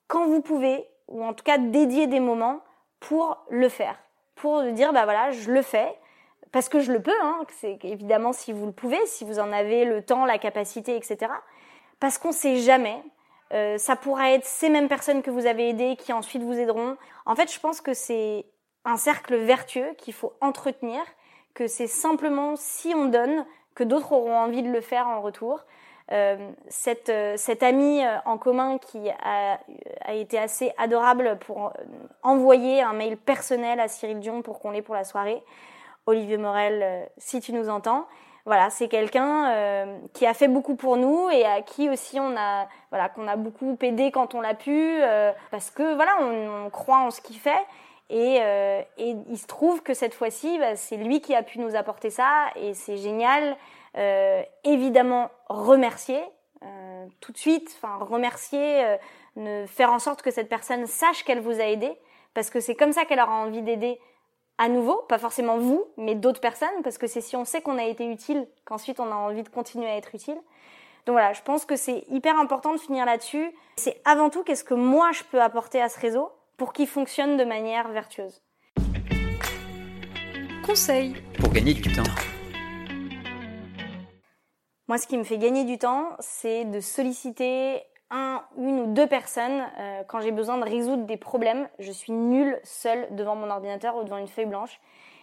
quand 0.06 0.26
vous 0.26 0.40
pouvez, 0.40 0.86
ou 1.08 1.24
en 1.24 1.34
tout 1.34 1.44
cas 1.44 1.58
dédier 1.58 2.06
des 2.06 2.20
moments 2.20 2.60
pour 3.08 3.44
le 3.50 3.68
faire, 3.68 3.98
pour 4.34 4.62
dire 4.72 4.92
bah 4.92 5.04
voilà, 5.04 5.30
je 5.30 5.50
le 5.50 5.62
fais 5.62 5.94
parce 6.52 6.68
que 6.68 6.80
je 6.80 6.92
le 6.92 7.02
peux. 7.02 7.12
Hein, 7.22 7.44
c'est 7.58 7.78
évidemment 7.84 8.32
si 8.32 8.52
vous 8.52 8.66
le 8.66 8.72
pouvez, 8.72 9.04
si 9.06 9.24
vous 9.24 9.38
en 9.38 9.52
avez 9.52 9.84
le 9.84 10.02
temps, 10.02 10.24
la 10.24 10.38
capacité, 10.38 10.96
etc. 10.96 11.32
Parce 12.00 12.16
qu'on 12.16 12.32
sait 12.32 12.56
jamais. 12.56 13.02
Euh, 13.52 13.76
ça 13.76 13.94
pourra 13.96 14.30
être 14.32 14.46
ces 14.46 14.70
mêmes 14.70 14.88
personnes 14.88 15.22
que 15.22 15.30
vous 15.30 15.46
avez 15.46 15.68
aidées 15.68 15.96
qui 15.96 16.12
ensuite 16.12 16.42
vous 16.42 16.58
aideront. 16.58 16.96
En 17.26 17.34
fait, 17.34 17.52
je 17.52 17.60
pense 17.60 17.80
que 17.80 17.92
c'est 17.92 18.46
un 18.84 18.96
cercle 18.96 19.36
vertueux 19.36 19.94
qu'il 19.98 20.14
faut 20.14 20.32
entretenir, 20.40 21.00
que 21.54 21.66
c'est 21.66 21.86
simplement 21.86 22.56
si 22.56 22.94
on 22.94 23.06
donne 23.06 23.44
que 23.74 23.84
d'autres 23.84 24.12
auront 24.12 24.36
envie 24.36 24.62
de 24.62 24.70
le 24.70 24.80
faire 24.80 25.08
en 25.08 25.20
retour. 25.20 25.64
Euh, 26.12 26.50
cette, 26.68 27.08
euh, 27.08 27.34
cette 27.38 27.62
amie 27.62 28.04
euh, 28.04 28.18
en 28.26 28.36
commun 28.36 28.76
qui 28.76 29.08
a, 29.08 29.58
a 30.02 30.12
été 30.12 30.38
assez 30.38 30.70
adorable 30.76 31.38
pour 31.38 31.72
envoyer 32.22 32.82
un 32.82 32.92
mail 32.92 33.16
personnel 33.16 33.80
à 33.80 33.88
Cyril 33.88 34.20
Dion 34.20 34.42
pour 34.42 34.58
qu'on 34.58 34.70
l'ait 34.70 34.82
pour 34.82 34.94
la 34.94 35.04
soirée. 35.04 35.42
Olivier 36.06 36.36
Morel, 36.36 37.08
si 37.16 37.40
tu 37.40 37.54
nous 37.54 37.70
entends. 37.70 38.06
Voilà, 38.44 38.68
c'est 38.68 38.88
quelqu'un 38.88 39.96
qui 40.12 40.26
a 40.26 40.34
fait 40.34 40.48
beaucoup 40.48 40.76
pour 40.76 40.98
nous 40.98 41.30
et 41.30 41.46
à 41.46 41.62
qui 41.62 41.88
aussi 41.88 42.20
on 42.20 42.36
a, 42.36 42.68
voilà, 42.90 43.08
qu'on 43.08 43.26
a 43.26 43.36
beaucoup 43.36 43.78
aidé 43.80 44.10
quand 44.10 44.34
on 44.34 44.42
l'a 44.42 44.52
pu, 44.52 45.00
parce 45.50 45.70
que 45.70 45.94
voilà, 45.94 46.18
on, 46.20 46.68
croit 46.68 46.98
en 46.98 47.10
ce 47.10 47.22
qu'il 47.22 47.38
fait. 47.38 47.64
Et, 48.10 48.36
et, 48.98 49.16
il 49.30 49.38
se 49.38 49.46
trouve 49.46 49.82
que 49.82 49.94
cette 49.94 50.12
fois-ci, 50.12 50.58
bah, 50.58 50.76
c'est 50.76 50.98
lui 50.98 51.22
qui 51.22 51.34
a 51.34 51.42
pu 51.42 51.58
nous 51.58 51.74
apporter 51.74 52.10
ça 52.10 52.48
et 52.56 52.74
c'est 52.74 52.98
génial. 52.98 53.56
Euh, 53.96 54.42
évidemment 54.64 55.30
remercier 55.48 56.20
euh, 56.64 57.06
tout 57.20 57.32
de 57.32 57.38
suite, 57.38 57.70
enfin 57.76 57.96
remercier, 58.04 58.84
euh, 58.84 58.96
ne, 59.36 59.66
faire 59.66 59.92
en 59.92 59.98
sorte 59.98 60.22
que 60.22 60.30
cette 60.30 60.48
personne 60.48 60.86
sache 60.86 61.24
qu'elle 61.24 61.40
vous 61.40 61.60
a 61.60 61.64
aidé, 61.64 61.92
parce 62.32 62.50
que 62.50 62.60
c'est 62.60 62.74
comme 62.74 62.92
ça 62.92 63.04
qu'elle 63.04 63.20
aura 63.20 63.36
envie 63.36 63.62
d'aider 63.62 64.00
à 64.58 64.68
nouveau, 64.68 64.96
pas 65.08 65.18
forcément 65.18 65.58
vous, 65.58 65.84
mais 65.96 66.14
d'autres 66.14 66.40
personnes, 66.40 66.82
parce 66.82 66.98
que 66.98 67.06
c'est 67.06 67.20
si 67.20 67.36
on 67.36 67.44
sait 67.44 67.60
qu'on 67.60 67.78
a 67.78 67.84
été 67.84 68.06
utile 68.06 68.46
qu'ensuite 68.64 69.00
on 69.00 69.10
a 69.10 69.14
envie 69.14 69.42
de 69.42 69.48
continuer 69.48 69.86
à 69.86 69.96
être 69.96 70.14
utile. 70.14 70.38
Donc 71.06 71.14
voilà, 71.14 71.32
je 71.32 71.42
pense 71.42 71.64
que 71.64 71.76
c'est 71.76 72.04
hyper 72.08 72.38
important 72.38 72.72
de 72.72 72.78
finir 72.78 73.04
là-dessus. 73.04 73.52
C'est 73.76 74.00
avant 74.04 74.30
tout 74.30 74.42
qu'est-ce 74.42 74.64
que 74.64 74.74
moi 74.74 75.12
je 75.12 75.22
peux 75.24 75.42
apporter 75.42 75.82
à 75.82 75.88
ce 75.88 76.00
réseau 76.00 76.30
pour 76.56 76.72
qu'il 76.72 76.86
fonctionne 76.86 77.36
de 77.36 77.44
manière 77.44 77.88
vertueuse. 77.88 78.42
Conseil 80.64 81.14
pour 81.38 81.52
gagner 81.52 81.74
du 81.74 81.92
temps. 81.92 82.02
Moi, 84.86 84.98
ce 84.98 85.06
qui 85.06 85.16
me 85.16 85.24
fait 85.24 85.38
gagner 85.38 85.64
du 85.64 85.78
temps, 85.78 86.10
c'est 86.20 86.66
de 86.66 86.80
solliciter 86.80 87.82
un, 88.10 88.42
une 88.58 88.80
ou 88.80 88.92
deux 88.92 89.06
personnes 89.06 89.64
euh, 89.78 90.02
quand 90.06 90.20
j'ai 90.20 90.30
besoin 90.30 90.58
de 90.58 90.64
résoudre 90.64 91.04
des 91.06 91.16
problèmes. 91.16 91.68
Je 91.78 91.90
suis 91.90 92.12
nulle 92.12 92.60
seule 92.64 93.08
devant 93.12 93.34
mon 93.34 93.48
ordinateur 93.48 93.96
ou 93.96 94.04
devant 94.04 94.18
une 94.18 94.28
feuille 94.28 94.44
blanche. 94.44 94.78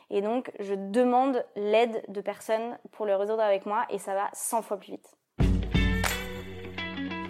Et 0.10 0.22
donc, 0.22 0.52
je 0.60 0.74
demande 0.74 1.46
l'aide 1.56 2.04
de 2.08 2.22
personnes 2.22 2.80
pour 2.92 3.06
le 3.06 3.16
résoudre 3.16 3.44
avec 3.44 3.68
moi 3.68 3.86
et 3.92 4.00
ça 4.00 4.16
va 4.16 4.30
100 4.34 4.64
fois 4.64 4.78
plus 4.78 4.94
vite. 4.94 5.16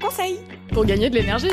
Conseil 0.01 0.39
pour 0.73 0.85
gagner 0.85 1.09
de 1.09 1.15
l'énergie. 1.15 1.51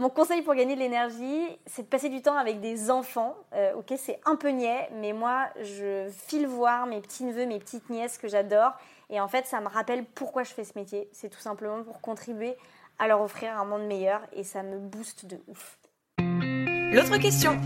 Mon 0.00 0.08
conseil 0.08 0.40
pour 0.40 0.54
gagner 0.54 0.76
de 0.76 0.80
l'énergie, 0.80 1.58
c'est 1.66 1.82
de 1.82 1.86
passer 1.86 2.08
du 2.08 2.22
temps 2.22 2.38
avec 2.38 2.60
des 2.60 2.90
enfants. 2.90 3.36
Euh, 3.52 3.74
ok, 3.74 3.92
c'est 3.98 4.18
un 4.24 4.34
peu 4.34 4.48
niais, 4.48 4.88
mais 4.94 5.12
moi, 5.12 5.48
je 5.60 6.08
file 6.26 6.46
voir 6.46 6.86
mes 6.86 7.02
petits-neveux, 7.02 7.44
mes 7.44 7.58
petites 7.58 7.90
nièces 7.90 8.16
que 8.16 8.26
j'adore. 8.26 8.72
Et 9.10 9.20
en 9.20 9.28
fait, 9.28 9.44
ça 9.44 9.60
me 9.60 9.68
rappelle 9.68 10.06
pourquoi 10.06 10.42
je 10.42 10.54
fais 10.54 10.64
ce 10.64 10.72
métier. 10.78 11.10
C'est 11.12 11.28
tout 11.28 11.38
simplement 11.40 11.82
pour 11.82 12.00
contribuer 12.00 12.56
à 12.98 13.08
leur 13.08 13.20
offrir 13.20 13.60
un 13.60 13.66
monde 13.66 13.82
meilleur 13.82 14.22
et 14.32 14.42
ça 14.42 14.62
me 14.62 14.78
booste 14.78 15.26
de 15.26 15.38
ouf. 15.48 15.76
L'autre 16.18 17.18
question. 17.18 17.60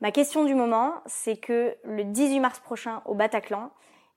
Ma 0.00 0.12
question 0.12 0.46
du 0.46 0.54
moment, 0.54 0.94
c'est 1.04 1.36
que 1.36 1.76
le 1.84 2.04
18 2.04 2.40
mars 2.40 2.60
prochain 2.60 3.02
au 3.04 3.14
Bataclan, 3.14 3.70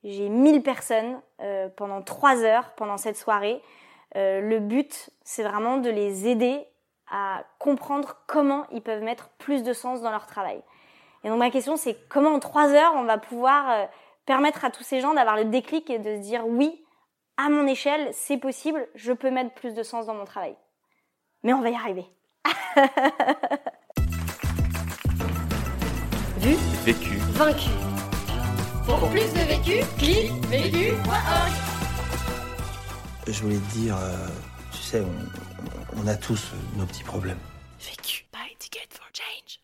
j'ai 0.05 0.29
1000 0.29 0.63
personnes 0.63 1.19
euh, 1.41 1.67
pendant 1.67 2.01
3 2.01 2.43
heures 2.45 2.71
pendant 2.77 2.95
cette 2.95 3.17
soirée. 3.17 3.61
Euh, 4.15 4.39
le 4.39 4.59
but, 4.59 5.09
c'est 5.25 5.43
vraiment 5.43 5.79
de 5.79 5.89
les 5.89 6.25
aider 6.29 6.65
à 7.11 7.43
comprendre 7.57 8.17
comment 8.27 8.65
ils 8.71 8.81
peuvent 8.81 9.03
mettre 9.03 9.29
plus 9.37 9.63
de 9.63 9.73
sens 9.73 10.01
dans 10.01 10.11
leur 10.11 10.25
travail. 10.25 10.61
Et 11.23 11.29
donc 11.29 11.39
ma 11.39 11.49
question 11.49 11.75
c'est 11.77 11.97
comment 12.09 12.33
en 12.33 12.39
trois 12.39 12.69
heures 12.71 12.93
on 12.95 13.03
va 13.03 13.17
pouvoir 13.17 13.69
euh, 13.69 13.85
permettre 14.25 14.63
à 14.65 14.69
tous 14.69 14.83
ces 14.83 15.01
gens 15.01 15.13
d'avoir 15.13 15.35
le 15.35 15.45
déclic 15.45 15.89
et 15.89 15.99
de 15.99 16.15
se 16.17 16.21
dire 16.21 16.45
oui, 16.45 16.85
à 17.37 17.49
mon 17.49 17.65
échelle, 17.67 18.09
c'est 18.11 18.37
possible, 18.37 18.87
je 18.95 19.13
peux 19.13 19.31
mettre 19.31 19.53
plus 19.53 19.73
de 19.73 19.81
sens 19.81 20.05
dans 20.05 20.13
mon 20.13 20.25
travail. 20.25 20.55
Mais 21.43 21.53
on 21.53 21.61
va 21.61 21.69
y 21.69 21.75
arriver. 21.75 22.05
Vu, 26.37 26.55
Vécu. 26.83 27.15
vaincu. 27.31 27.69
Pour 28.85 29.09
plus 29.09 29.33
de 29.33 29.39
vécu, 29.39 29.85
clique 29.97 30.31
vécu.org. 30.47 31.51
Je 33.27 33.41
voulais 33.41 33.55
te 33.57 33.71
dire, 33.73 33.95
euh, 33.95 34.27
sais, 34.89 35.01
on, 35.01 36.01
on 36.01 36.07
a 36.07 36.15
tous 36.15 36.51
nos 36.75 36.85
petits 36.85 37.03
problèmes. 37.03 37.37
Vécu 37.79 38.25
by 38.33 38.55
Ticket 38.57 38.87
for 38.91 39.05
Change. 39.13 39.58